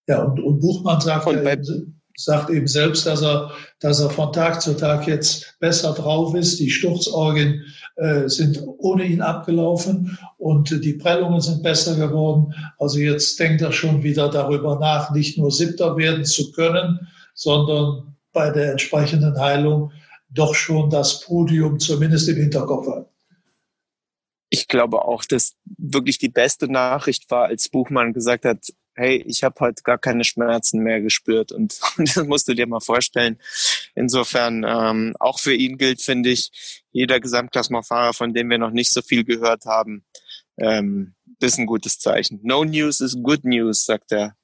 [0.08, 1.54] Ja, und, und Buchmann sagt, und ja
[2.16, 3.50] sagt eben selbst, dass er,
[3.80, 6.58] dass er von Tag zu Tag jetzt besser drauf ist.
[6.58, 7.62] Die Sturzorgien
[7.96, 12.54] äh, sind ohne ihn abgelaufen und die Prellungen sind besser geworden.
[12.78, 18.16] Also jetzt denkt er schon wieder darüber nach, nicht nur Siebter werden zu können, sondern
[18.32, 19.92] bei der entsprechenden Heilung
[20.28, 23.10] doch schon das Podium zumindest im Hinterkopf hat.
[24.48, 28.58] Ich glaube auch, dass wirklich die beste Nachricht war, als Buchmann gesagt hat,
[28.94, 31.52] hey, ich habe heute gar keine Schmerzen mehr gespürt.
[31.52, 33.38] Und, das musst du dir mal vorstellen.
[33.94, 38.92] Insofern, ähm, auch für ihn gilt, finde ich, jeder Gesamtklassementfahrer, von dem wir noch nicht
[38.92, 40.04] so viel gehört haben,
[40.58, 42.40] ähm, ist ein gutes Zeichen.
[42.42, 44.36] No news is good news, sagt der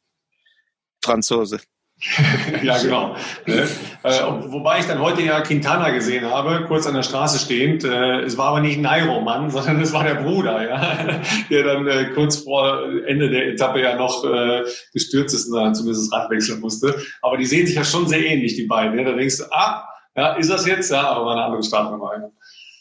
[1.03, 1.61] Franzose.
[2.63, 3.15] ja, genau.
[3.47, 3.69] Ne?
[4.03, 7.85] Äh, wobei ich dann heute ja Quintana gesehen habe, kurz an der Straße stehend.
[7.85, 11.87] Äh, es war aber nicht Nairo Mann, sondern es war der Bruder, ja, der dann
[11.87, 16.19] äh, kurz vor Ende der Etappe ja noch äh, gestürzt ist und dann zumindest das
[16.19, 16.95] Rad wechseln musste.
[17.23, 18.99] Aber die sehen sich ja schon sehr ähnlich, die beiden.
[18.99, 19.05] Ja?
[19.05, 19.85] Da denkst du, ah,
[20.17, 20.91] ja, ist das jetzt?
[20.91, 22.33] Ja, aber war eine andere Startnummer.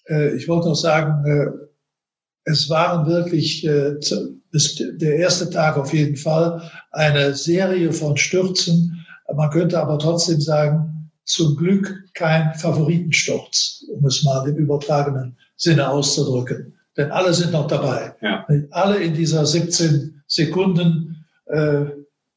[0.10, 1.48] Äh, ich wollte noch sagen, äh,
[2.44, 3.96] es waren wirklich äh,
[4.52, 9.06] der erste Tag auf jeden Fall eine Serie von Stürzen.
[9.36, 15.90] Man könnte aber trotzdem sagen, zum Glück kein Favoritensturz, um es mal im übertragenen Sinne
[15.90, 16.78] auszudrücken.
[16.98, 18.16] Denn alle sind noch dabei.
[18.22, 18.46] Ja.
[18.72, 21.86] Alle in dieser 17 Sekunden äh,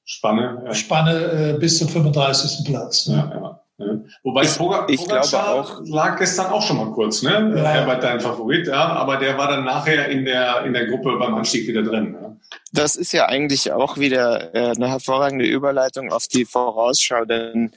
[0.05, 0.75] Spanne, ja.
[0.75, 2.67] Spanne äh, bis zum 35.
[2.67, 3.07] Platz.
[3.07, 3.87] Ja, ja.
[4.23, 7.53] Wobei ich, Pogacar ich glaube auch, lag gestern auch schon mal kurz, ne?
[7.57, 7.63] Ja.
[7.63, 11.35] Herbert dein Favorit, ja, aber der war dann nachher in der, in der Gruppe beim
[11.35, 12.13] Anstieg wieder drin.
[12.13, 12.41] Ne?
[12.73, 17.73] Das ist ja eigentlich auch wieder äh, eine hervorragende Überleitung auf die Vorausschau, denn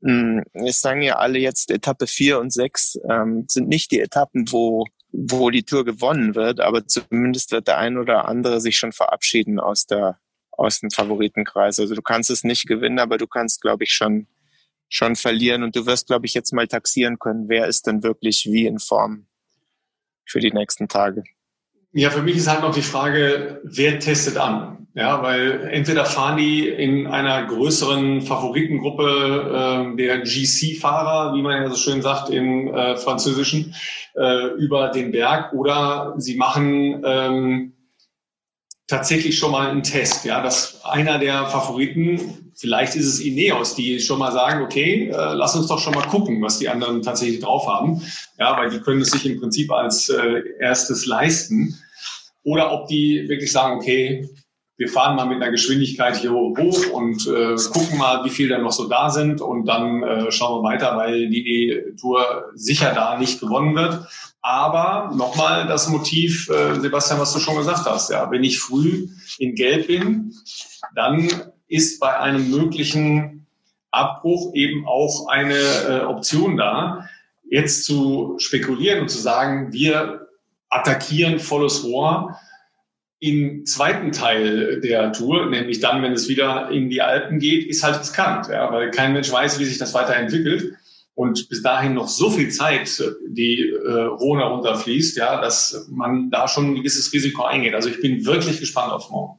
[0.00, 4.00] mh, hm, es sagen ja alle jetzt Etappe 4 und 6 ähm, sind nicht die
[4.00, 4.84] Etappen, wo
[5.18, 9.58] wo die Tour gewonnen wird, aber zumindest wird der ein oder andere sich schon verabschieden
[9.58, 10.18] aus der
[10.50, 11.78] aus dem Favoritenkreis.
[11.78, 14.26] Also du kannst es nicht gewinnen, aber du kannst, glaube ich, schon
[14.88, 15.62] schon verlieren.
[15.62, 18.78] Und du wirst, glaube ich, jetzt mal taxieren können, wer ist denn wirklich wie in
[18.78, 19.26] Form
[20.26, 21.24] für die nächsten Tage.
[21.92, 24.86] Ja, für mich ist halt noch die Frage, wer testet an?
[24.94, 31.68] Ja, weil entweder fahren die in einer größeren Favoritengruppe äh, der GC-Fahrer, wie man ja
[31.68, 33.74] so schön sagt im äh, Französischen,
[34.14, 37.75] äh, über den Berg, oder sie machen ähm,
[38.86, 43.98] tatsächlich schon mal einen Test, ja, dass einer der Favoriten, vielleicht ist es Ineos, die
[43.98, 47.40] schon mal sagen, okay, äh, lass uns doch schon mal gucken, was die anderen tatsächlich
[47.40, 48.00] drauf haben,
[48.38, 51.76] ja, weil die können es sich im Prinzip als äh, erstes leisten.
[52.44, 54.28] Oder ob die wirklich sagen, okay,
[54.78, 58.58] wir fahren mal mit einer Geschwindigkeit hier hoch und äh, gucken mal, wie viel da
[58.58, 63.18] noch so da sind und dann äh, schauen wir weiter, weil die Tour sicher da
[63.18, 64.06] nicht gewonnen wird.
[64.42, 68.10] Aber nochmal das Motiv, äh, Sebastian, was du schon gesagt hast.
[68.10, 69.08] Ja, wenn ich früh
[69.38, 70.34] in Gelb bin,
[70.94, 71.28] dann
[71.68, 73.46] ist bei einem möglichen
[73.90, 77.08] Abbruch eben auch eine äh, Option da,
[77.48, 80.28] jetzt zu spekulieren und zu sagen, wir
[80.68, 82.36] attackieren volles Rohr
[83.18, 87.82] im zweiten Teil der Tour, nämlich dann, wenn es wieder in die Alpen geht, ist
[87.82, 90.74] halt riskant, ja, weil kein Mensch weiß, wie sich das weiterentwickelt
[91.16, 96.46] und bis dahin noch so viel Zeit die äh, Rhone runterfließt, ja, dass man da
[96.46, 97.74] schon ein gewisses Risiko eingeht.
[97.74, 99.38] Also ich bin wirklich gespannt auf morgen.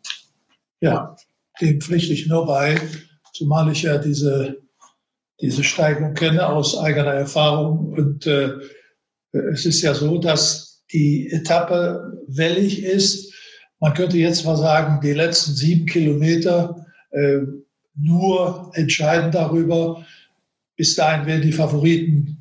[0.81, 1.15] Ja,
[1.61, 2.81] dem pflichte ich nur bei,
[3.33, 4.57] zumal ich ja diese,
[5.39, 7.93] diese Steigung kenne aus eigener Erfahrung.
[7.93, 8.53] Und äh,
[9.31, 13.33] es ist ja so, dass die Etappe wellig ist.
[13.79, 17.39] Man könnte jetzt mal sagen, die letzten sieben Kilometer äh,
[17.95, 20.05] nur entscheiden darüber,
[20.75, 22.37] bis dahin werden die Favoriten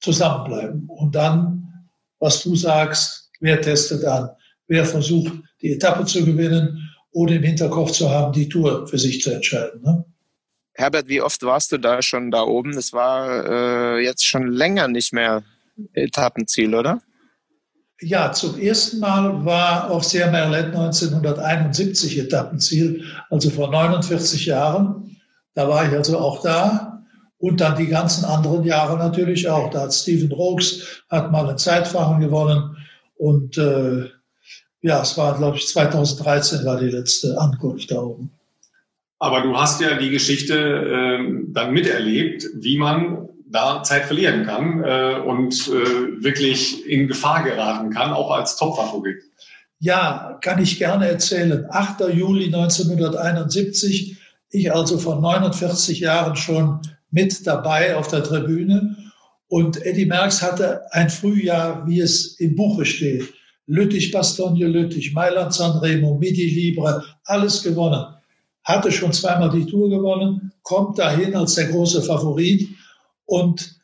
[0.00, 0.88] zusammenbleiben.
[0.88, 1.88] Und dann,
[2.18, 4.30] was du sagst, wer testet an?
[4.66, 9.22] Wer versucht, die Etappe zu gewinnen oder im Hinterkopf zu haben, die Tour für sich
[9.22, 9.82] zu entscheiden.
[9.82, 10.04] Ne?
[10.72, 12.74] Herbert, wie oft warst du da schon da oben?
[12.74, 15.44] Das war äh, jetzt schon länger nicht mehr
[15.92, 17.00] Etappenziel, oder?
[18.04, 25.16] Ja, zum ersten Mal war auch Sierra Merlet 1971 Etappenziel, also vor 49 Jahren.
[25.54, 27.02] Da war ich also auch da.
[27.38, 29.70] Und dann die ganzen anderen Jahre natürlich auch.
[29.70, 32.76] Da hat Stephen Rokes hat mal ein Zeitfahren gewonnen.
[33.16, 34.10] Und äh,
[34.82, 38.30] ja, es war, glaube ich, 2013 war die letzte Ankunft da oben.
[39.18, 44.82] Aber du hast ja die Geschichte äh, dann miterlebt, wie man da Zeit verlieren kann
[44.82, 49.22] äh, und äh, wirklich in Gefahr geraten kann, auch als Topfavorit.
[49.78, 51.66] Ja, kann ich gerne erzählen.
[51.70, 52.00] 8.
[52.12, 54.16] Juli 1971,
[54.50, 56.80] ich also vor 49 Jahren schon
[57.10, 58.96] mit dabei auf der Tribüne.
[59.46, 63.32] Und Eddie Merckx hatte ein Frühjahr, wie es im Buche steht.
[63.66, 68.04] Lüttich, Bastogne, Lüttich, Mailand, Sanremo, Midi Libre, alles gewonnen.
[68.64, 72.68] Hatte schon zweimal die Tour gewonnen, kommt dahin als der große Favorit
[73.26, 73.80] und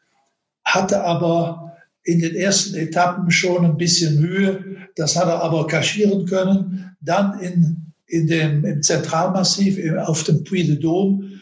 [0.65, 4.77] hatte aber in den ersten Etappen schon ein bisschen Mühe.
[4.97, 6.97] Das hat er aber kaschieren können.
[7.01, 11.41] Dann in, in dem, im Zentralmassiv auf dem Puy de Dôme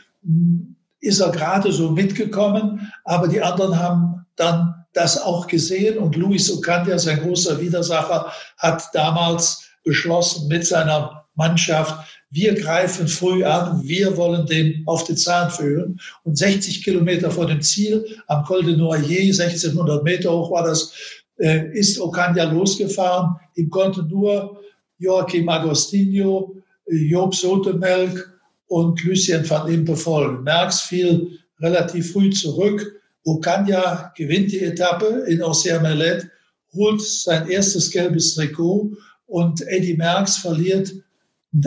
[1.00, 6.50] ist er gerade so mitgekommen, aber die anderen haben dann das auch gesehen und Luis
[6.50, 14.16] Ocandia, sein großer Widersacher, hat damals beschlossen mit seiner Mannschaft, wir greifen früh an, wir
[14.16, 15.98] wollen dem auf den Zahn fühlen.
[16.24, 20.92] Und 60 Kilometer vor dem Ziel, am Col de Noyer, 1600 Meter hoch war das,
[21.38, 23.36] äh, ist Ocandia losgefahren.
[23.54, 24.60] Ihm konnte nur
[24.98, 26.54] Joachim Agostinho,
[26.86, 30.42] Job Sotemelk und Lucien van Impe folgen.
[30.42, 33.00] Merckx fiel relativ früh zurück.
[33.24, 35.42] Ocagna gewinnt die Etappe in
[35.82, 36.28] Mellet,
[36.74, 38.92] holt sein erstes gelbes Trikot
[39.26, 40.92] und Eddie Merckx verliert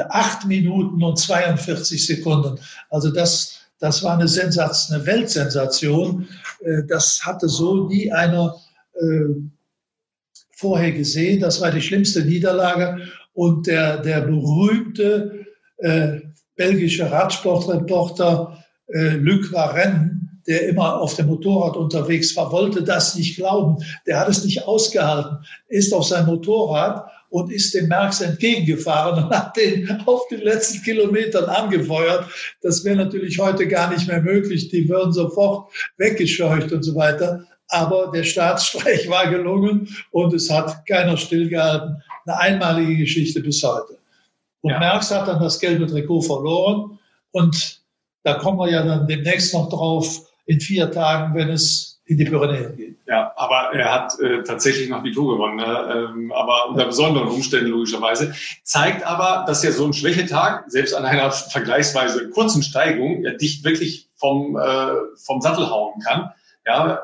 [0.10, 2.60] 8 Minuten und 42 Sekunden.
[2.90, 6.28] Also das, das war eine, Sensation, eine Weltsensation.
[6.64, 8.56] Äh, das hatte so nie einer
[8.94, 9.34] äh,
[10.52, 11.40] vorher gesehen.
[11.40, 13.08] Das war die schlimmste Niederlage.
[13.34, 15.46] Und der, der berühmte
[15.78, 16.20] äh,
[16.56, 18.58] belgische Radsportreporter
[18.94, 23.78] Luc Varenne, der immer auf dem Motorrad unterwegs war, wollte das nicht glauben.
[24.06, 25.38] Der hat es nicht ausgehalten,
[25.70, 30.84] ist auf sein Motorrad und ist dem Merckx entgegengefahren und hat den auf den letzten
[30.84, 32.26] Kilometern angefeuert.
[32.62, 34.70] Das wäre natürlich heute gar nicht mehr möglich.
[34.70, 37.46] Die würden sofort weggescheucht und so weiter.
[37.70, 42.04] Aber der Staatsstreich war gelungen und es hat keiner stillgehalten.
[42.26, 43.98] Eine einmalige Geschichte bis heute.
[44.62, 44.80] Und ja.
[44.80, 47.00] Merckx hat dann das gelbe Trikot verloren
[47.32, 47.82] und
[48.24, 52.26] da kommen wir ja dann demnächst noch drauf in vier Tagen, wenn es in die
[52.26, 52.98] Pyrenäen geht.
[53.08, 56.10] Ja, aber er hat äh, tatsächlich noch die Tour gewonnen, ne?
[56.14, 58.34] ähm, aber unter besonderen Umständen logischerweise.
[58.64, 63.64] Zeigt aber, dass ja so ein Schwächetag, selbst an einer vergleichsweise kurzen Steigung, ja dich
[63.64, 64.92] wirklich vom, äh,
[65.26, 66.32] vom Sattel hauen kann.
[66.66, 67.00] Ja,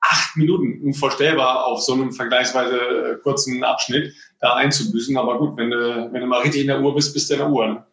[0.00, 5.16] acht Minuten unvorstellbar auf so einem vergleichsweise äh, kurzen Abschnitt da einzubüßen.
[5.16, 7.40] Aber gut, wenn du, wenn du mal richtig in der Uhr bist, bist du in
[7.40, 7.66] der Uhr.
[7.66, 7.84] Ne?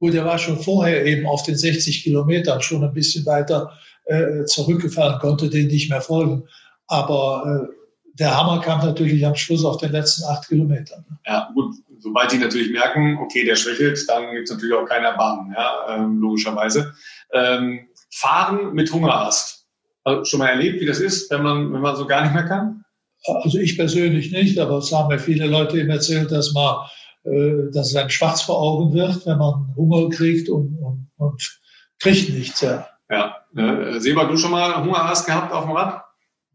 [0.00, 3.72] Gut, er war schon vorher eben auf den 60 Kilometern schon ein bisschen weiter
[4.10, 6.44] äh, zurückgefahren, konnte den nicht mehr folgen.
[6.86, 7.74] Aber äh,
[8.14, 11.04] der Hammer kam natürlich am Schluss auf den letzten acht Kilometern.
[11.26, 15.06] Ja, gut, sobald die natürlich merken, okay, der schwächelt, dann gibt es natürlich auch keine
[15.06, 16.92] Erbarmen, ja, ähm, logischerweise.
[17.32, 19.66] Ähm, fahren mit Hungerast.
[20.04, 22.46] Also schon mal erlebt, wie das ist, wenn man, wenn man so gar nicht mehr
[22.46, 22.84] kann?
[23.26, 26.86] Also ich persönlich nicht, aber es haben mir viele Leute eben erzählt, dass man
[27.24, 31.60] äh, dass es einem schwarz vor Augen wird, wenn man Hunger kriegt und, und, und
[31.98, 32.62] kriegt nichts.
[32.62, 32.88] Ja.
[33.10, 33.36] Ja.
[33.56, 36.04] Äh, Seba, du schon mal Hunger hast gehabt auf dem Rad?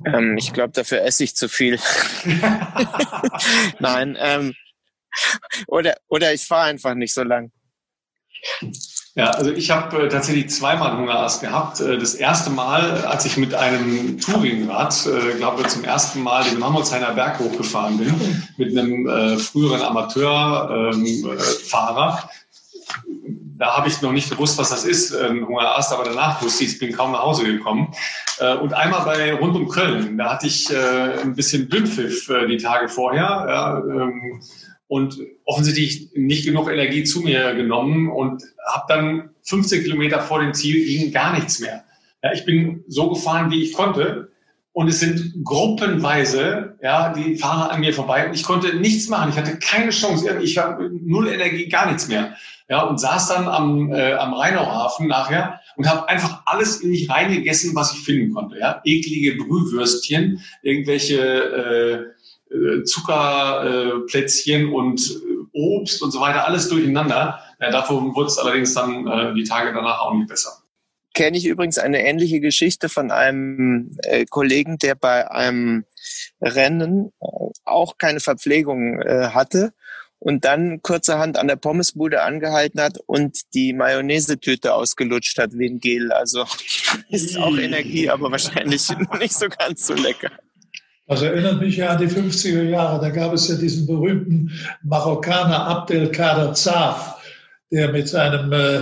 [0.06, 1.80] Ähm, ich glaube, dafür esse ich zu viel.
[3.80, 4.54] Nein, ähm,
[5.68, 7.52] oder, oder ich fahre einfach nicht so lang.
[9.16, 11.80] Ja, also ich habe äh, tatsächlich zweimal Hungerast gehabt.
[11.80, 16.60] Äh, das erste Mal, als ich mit einem Touringrad, äh, glaube zum ersten Mal den
[16.60, 20.90] Mammutshainer Berg hochgefahren bin, mit einem äh, früheren Amateurfahrer.
[20.94, 22.36] Ähm,
[23.08, 26.64] äh, da habe ich noch nicht gewusst, was das ist, ein Hungerast, aber danach wusste
[26.64, 27.94] ich, ich bin kaum nach Hause gekommen.
[28.40, 32.48] Äh, und einmal bei rund um Köln, da hatte ich äh, ein bisschen Blindpfiff äh,
[32.48, 33.46] die Tage vorher.
[33.48, 34.42] Ja, ähm,
[34.88, 40.54] und offensichtlich nicht genug Energie zu mir genommen und habe dann 15 Kilometer vor dem
[40.54, 41.84] Ziel ging gar nichts mehr.
[42.22, 44.32] Ja, ich bin so gefahren, wie ich konnte.
[44.76, 48.28] Und es sind gruppenweise, ja, die Fahrer an mir vorbei.
[48.28, 49.30] Und ich konnte nichts machen.
[49.30, 50.38] Ich hatte keine Chance.
[50.42, 52.36] Ich habe null Energie, gar nichts mehr.
[52.68, 57.10] Ja, und saß dann am, äh, am Rheinauhafen nachher und habe einfach alles in mich
[57.10, 58.60] reingegessen, was ich finden konnte.
[58.60, 67.40] Ja, eklige Brühwürstchen, irgendwelche äh, äh, Zuckerplätzchen und äh, Obst und so weiter, alles durcheinander.
[67.62, 70.65] Ja, davon wurde es allerdings dann äh, die Tage danach auch nicht besser.
[71.16, 75.86] Kenne ich übrigens eine ähnliche Geschichte von einem äh, Kollegen, der bei einem
[76.42, 77.26] Rennen äh,
[77.64, 79.74] auch keine Verpflegung äh, hatte
[80.20, 85.80] und dann kurzerhand an der Pommesbude angehalten hat und die Mayonnaise-Tüte ausgelutscht hat wie ein
[85.80, 86.12] Gel.
[86.12, 86.46] Also
[87.10, 88.86] ist auch Energie, aber wahrscheinlich
[89.20, 90.32] nicht so ganz so lecker.
[91.08, 93.00] Das erinnert mich ja an die 50er Jahre.
[93.00, 94.52] Da gab es ja diesen berühmten
[94.84, 97.24] Marokkaner Abdelkader Zaf,
[97.72, 98.82] der mit seinem äh,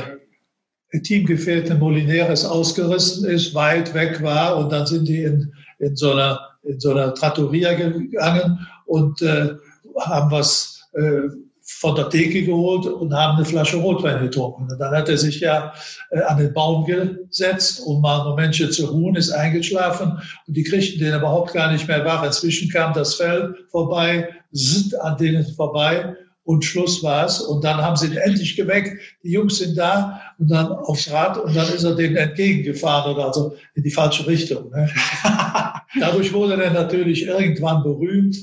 [1.02, 4.58] Teamgefährten Molineres ausgerissen ist, weit weg war.
[4.58, 9.56] Und dann sind die in, in, so, einer, in so einer Trattoria gegangen und äh,
[10.00, 11.30] haben was äh,
[11.66, 14.70] von der Theke geholt und haben eine Flasche Rotwein getrunken.
[14.70, 15.74] Und dann hat er sich ja
[16.12, 20.64] äh, an den Baum gesetzt, um mal ein Momentchen zu ruhen, ist eingeschlafen und die
[20.64, 22.24] kriegten den überhaupt gar nicht mehr wach.
[22.24, 27.42] Inzwischen kam das Fell vorbei, sind an denen vorbei und Schluss war's.
[27.42, 29.00] Und dann haben sie ihn endlich geweckt.
[29.24, 33.28] Die Jungs sind da und dann aufs Rad und dann ist er denen entgegengefahren oder
[33.28, 34.70] also in die falsche Richtung.
[34.72, 34.90] Ne?
[36.00, 38.36] Dadurch wurde er natürlich irgendwann berühmt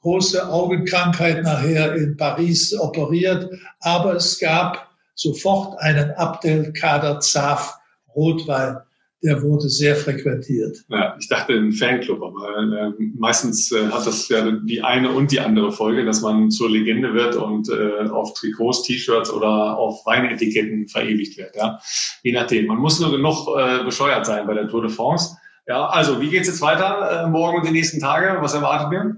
[0.00, 3.50] große Augenkrankheit nachher in Paris operiert.
[3.80, 7.78] Aber es gab sofort einen Abdelkader Zaf
[8.14, 8.78] Rotwein.
[9.22, 10.76] Der wurde sehr frequentiert.
[10.88, 15.32] Ja, ich dachte ein Fanclub, aber äh, meistens äh, hat das ja die eine und
[15.32, 20.06] die andere Folge, dass man zur Legende wird und äh, auf Trikots, T-Shirts oder auf
[20.06, 21.56] Weinetiketten verewigt wird.
[21.56, 21.80] Ja?
[22.22, 22.66] Je nachdem.
[22.66, 25.36] Man muss nur genug äh, bescheuert sein bei der Tour de France.
[25.66, 28.38] Ja, also wie geht's jetzt weiter äh, morgen und die nächsten Tage?
[28.40, 29.16] Was erwartet ihr?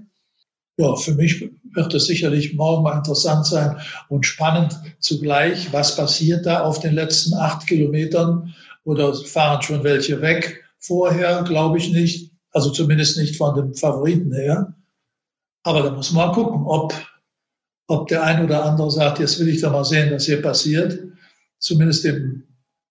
[0.81, 3.77] ja, für mich wird es sicherlich morgen mal interessant sein
[4.09, 5.71] und spannend zugleich.
[5.71, 8.53] Was passiert da auf den letzten acht Kilometern?
[8.83, 11.43] Oder fahren schon welche weg vorher?
[11.43, 12.31] Glaube ich nicht.
[12.51, 14.75] Also zumindest nicht von dem Favoriten her.
[15.63, 16.93] Aber da muss man mal gucken, ob,
[17.87, 20.99] ob der ein oder andere sagt, jetzt will ich da mal sehen, was hier passiert.
[21.59, 22.43] Zumindest dem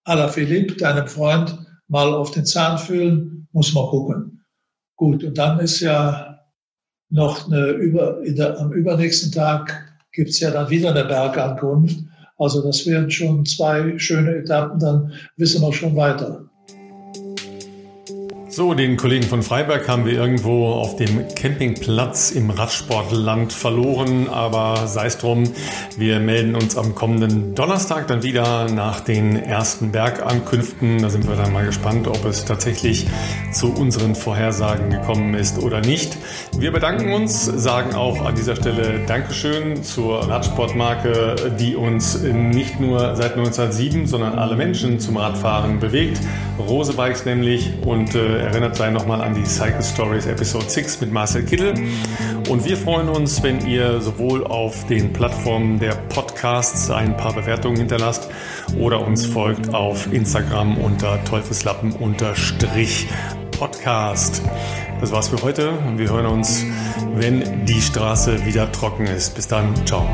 [0.05, 4.45] Alaphilippe, deinem Freund, mal auf den Zahn fühlen, muss man gucken.
[4.95, 6.39] Gut, und dann ist ja
[7.09, 11.99] noch eine über, der, am übernächsten Tag gibt's ja dann wieder eine Bergankunft.
[12.41, 16.49] Also das wären schon zwei schöne Etappen, dann wissen wir schon weiter.
[18.53, 24.87] So, den Kollegen von Freiberg haben wir irgendwo auf dem Campingplatz im Radsportland verloren, aber
[24.87, 25.45] sei es drum,
[25.97, 31.01] wir melden uns am kommenden Donnerstag dann wieder nach den ersten Bergankünften.
[31.01, 33.07] Da sind wir dann mal gespannt, ob es tatsächlich
[33.53, 36.17] zu unseren Vorhersagen gekommen ist oder nicht.
[36.57, 43.15] Wir bedanken uns, sagen auch an dieser Stelle Dankeschön zur Radsportmarke, die uns nicht nur
[43.15, 46.19] seit 1907, sondern alle Menschen zum Radfahren bewegt.
[46.59, 51.11] Rose Bikes nämlich und äh, erinnert sei nochmal an die Cycle Stories Episode 6 mit
[51.11, 51.73] Marcel Kittel.
[52.49, 57.77] Und wir freuen uns, wenn ihr sowohl auf den Plattformen der Podcasts ein paar Bewertungen
[57.77, 58.29] hinterlasst
[58.77, 61.95] oder uns folgt auf Instagram unter Teufelslappen
[63.51, 64.41] Podcast.
[64.99, 65.73] Das war's für heute.
[65.95, 66.65] Wir hören uns,
[67.13, 69.35] wenn die Straße wieder trocken ist.
[69.35, 69.73] Bis dann.
[69.85, 70.07] Ciao.